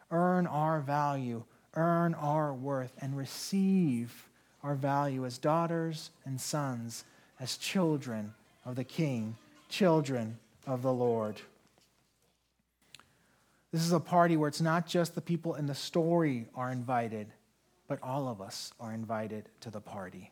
earn 0.10 0.47
our 0.47 0.80
value, 0.80 1.43
earn 1.76 2.15
our 2.15 2.51
worth, 2.51 2.93
and 2.99 3.15
receive 3.15 4.28
our 4.63 4.74
value 4.74 5.24
as 5.24 5.38
daughters 5.38 6.09
and 6.26 6.41
sons, 6.41 7.03
as 7.40 7.58
children 7.58 8.34
of 8.66 8.76
the 8.76 8.84
King, 8.84 9.36
children 9.70 10.38
of 10.66 10.82
the 10.82 10.94
Lord. 10.94 11.40
This 13.72 13.82
is 13.82 13.92
a 13.92 14.00
party 14.00 14.38
where 14.38 14.48
it's 14.48 14.62
not 14.62 14.88
just 14.88 15.16
the 15.16 15.22
people 15.22 15.56
in 15.56 15.68
the 15.68 15.76
story 15.76 16.48
are 16.56 16.72
invited, 16.72 17.28
but 17.88 18.00
all 18.02 18.28
of 18.28 18.42
us 18.42 18.74
are 18.80 18.94
invited 18.94 19.50
to 19.62 19.70
the 19.70 19.82
party. 19.82 20.32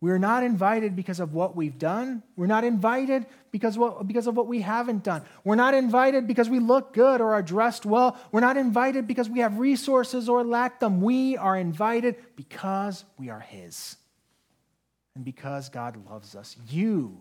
We're 0.00 0.18
not 0.18 0.44
invited 0.44 0.94
because 0.94 1.20
of 1.20 1.32
what 1.32 1.56
we've 1.56 1.78
done. 1.78 2.22
We're 2.36 2.46
not 2.46 2.64
invited 2.64 3.24
because, 3.50 3.78
what, 3.78 4.06
because 4.06 4.26
of 4.26 4.36
what 4.36 4.46
we 4.46 4.60
haven't 4.60 5.02
done. 5.02 5.22
We're 5.42 5.54
not 5.54 5.72
invited 5.72 6.26
because 6.26 6.50
we 6.50 6.58
look 6.58 6.92
good 6.92 7.22
or 7.22 7.32
are 7.32 7.42
dressed 7.42 7.86
well. 7.86 8.18
We're 8.30 8.40
not 8.40 8.58
invited 8.58 9.06
because 9.06 9.30
we 9.30 9.40
have 9.40 9.58
resources 9.58 10.28
or 10.28 10.44
lack 10.44 10.80
them. 10.80 11.00
We 11.00 11.38
are 11.38 11.56
invited 11.56 12.16
because 12.36 13.04
we 13.18 13.30
are 13.30 13.40
His 13.40 13.96
and 15.16 15.24
because 15.24 15.70
God 15.70 15.96
loves 16.08 16.36
us. 16.36 16.56
You 16.68 17.18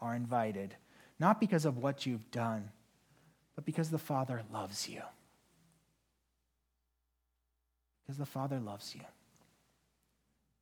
are 0.00 0.14
invited, 0.14 0.74
not 1.20 1.40
because 1.40 1.64
of 1.64 1.78
what 1.78 2.04
you've 2.04 2.30
done, 2.32 2.70
but 3.54 3.64
because 3.64 3.90
the 3.90 3.98
Father 3.98 4.42
loves 4.52 4.88
you. 4.88 5.00
Because 8.02 8.18
the 8.18 8.26
Father 8.26 8.58
loves 8.58 8.92
you. 8.94 9.02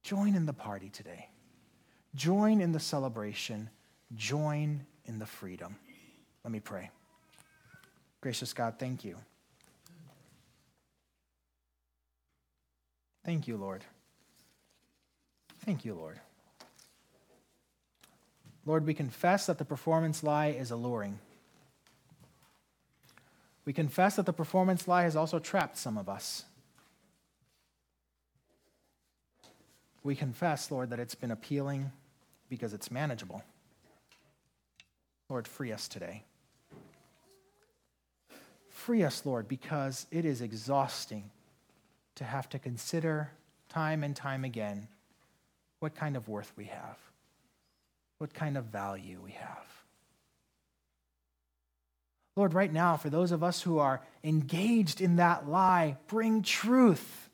Join 0.03 0.37
in 0.37 0.45
the 0.45 0.53
party 0.53 0.91
today. 0.91 1.31
Join 2.15 2.61
in 2.61 2.73
the 2.73 2.81
celebration. 2.81 3.71
Join 4.15 4.85
in 5.07 5.19
the 5.19 5.27
freedom. 5.27 5.77
Let 6.45 6.53
me 6.53 6.61
pray. 6.61 6.91
Gracious 8.21 8.53
God, 8.53 8.75
thank 8.79 9.03
you. 9.03 9.17
Thank 13.25 13.49
you, 13.49 13.57
Lord. 13.57 13.83
Thank 15.65 15.85
you, 15.87 15.95
Lord. 15.95 16.21
Lord, 18.67 18.85
we 18.85 18.95
confess 18.95 19.47
that 19.47 19.59
the 19.59 19.65
performance 19.65 20.23
lie 20.23 20.49
is 20.49 20.71
alluring. 20.71 21.19
We 23.65 23.73
confess 23.73 24.17
that 24.17 24.27
the 24.27 24.33
performance 24.33 24.87
lie 24.87 25.05
has 25.05 25.17
also 25.17 25.39
trapped 25.39 25.79
some 25.79 25.97
of 25.97 26.09
us. 26.09 26.45
We 30.03 30.15
confess, 30.15 30.71
Lord, 30.71 30.91
that 30.91 31.01
it's 31.01 31.15
been 31.15 31.31
appealing 31.31 31.91
because 32.49 32.75
it's 32.75 32.91
manageable. 32.91 33.43
Lord, 35.29 35.49
free 35.49 35.73
us 35.73 35.89
today. 35.89 36.23
Free 38.69 39.03
us, 39.03 39.27
Lord, 39.27 39.49
because 39.49 40.07
it 40.13 40.25
is 40.25 40.41
exhausting 40.41 41.31
to 42.15 42.25
have 42.25 42.49
to 42.51 42.59
consider 42.59 43.33
time 43.69 44.05
and 44.05 44.15
time 44.15 44.45
again 44.45 44.87
what 45.81 45.95
kind 45.95 46.17
of 46.17 46.29
worth 46.29 46.53
we 46.57 46.67
have, 46.67 46.99
what 48.19 48.35
kind 48.35 48.57
of 48.57 48.67
value 48.67 49.21
we 49.23 49.33
have. 49.33 49.67
Lord, 52.37 52.55
right 52.55 52.73
now, 52.73 52.97
for 52.97 53.09
those 53.09 53.33
of 53.33 53.43
us 53.43 53.63
who 53.63 53.79
are 53.79 54.03
engaged 54.23 55.01
in 55.01 55.17
that 55.17 55.49
lie, 55.49 55.97
bring 56.07 56.43
truth. 56.43 57.31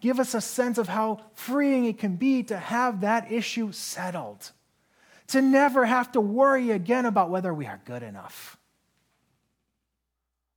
Give 0.00 0.18
us 0.20 0.34
a 0.34 0.40
sense 0.40 0.78
of 0.78 0.88
how 0.88 1.20
freeing 1.34 1.84
it 1.84 1.98
can 1.98 2.16
be 2.16 2.42
to 2.44 2.56
have 2.56 3.02
that 3.02 3.30
issue 3.30 3.72
settled, 3.72 4.52
to 5.28 5.42
never 5.42 5.84
have 5.84 6.12
to 6.12 6.20
worry 6.20 6.70
again 6.70 7.04
about 7.04 7.30
whether 7.30 7.52
we 7.52 7.66
are 7.66 7.80
good 7.84 8.02
enough 8.02 8.56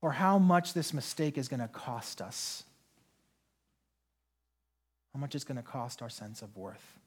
or 0.02 0.14
how 0.14 0.40
much 0.40 0.74
this 0.74 0.94
mistake 0.94 1.38
is 1.38 1.50
going 1.50 1.60
to 1.60 1.68
cost 1.68 2.22
us 2.22 2.64
how 5.14 5.20
much 5.20 5.36
it's 5.36 5.44
going 5.44 5.58
to 5.58 5.64
cost 5.64 6.02
our 6.02 6.10
sense 6.10 6.42
of 6.42 6.56
worth. 6.56 6.99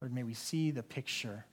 Lord, 0.00 0.14
may 0.14 0.22
we 0.22 0.34
see 0.34 0.70
the 0.70 0.82
picture, 0.82 1.44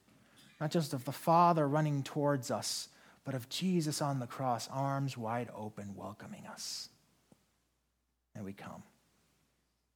not 0.62 0.72
just 0.72 0.94
of 0.94 1.06
the 1.06 1.12
Father 1.12 1.68
running 1.68 2.04
towards 2.04 2.52
us, 2.52 2.90
but 3.24 3.34
of 3.34 3.50
Jesus 3.50 4.02
on 4.02 4.20
the 4.20 4.28
cross, 4.28 4.70
arms 4.72 5.18
wide 5.18 5.50
open, 5.56 5.96
welcoming 5.96 6.46
us. 6.46 6.90
May 8.36 8.42
we 8.42 8.54
come. 8.54 8.84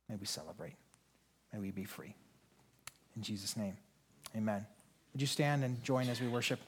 May 0.08 0.16
we 0.16 0.26
celebrate. 0.26 0.76
May 1.54 1.60
we 1.60 1.72
be 1.72 1.84
free. 1.84 2.16
In 3.16 3.22
Jesus' 3.22 3.56
name, 3.56 3.78
amen. 4.36 4.66
Would 5.14 5.22
you 5.22 5.28
stand 5.28 5.64
and 5.64 5.84
join 5.84 6.10
as 6.10 6.22
we 6.22 6.28
worship? 6.28 6.60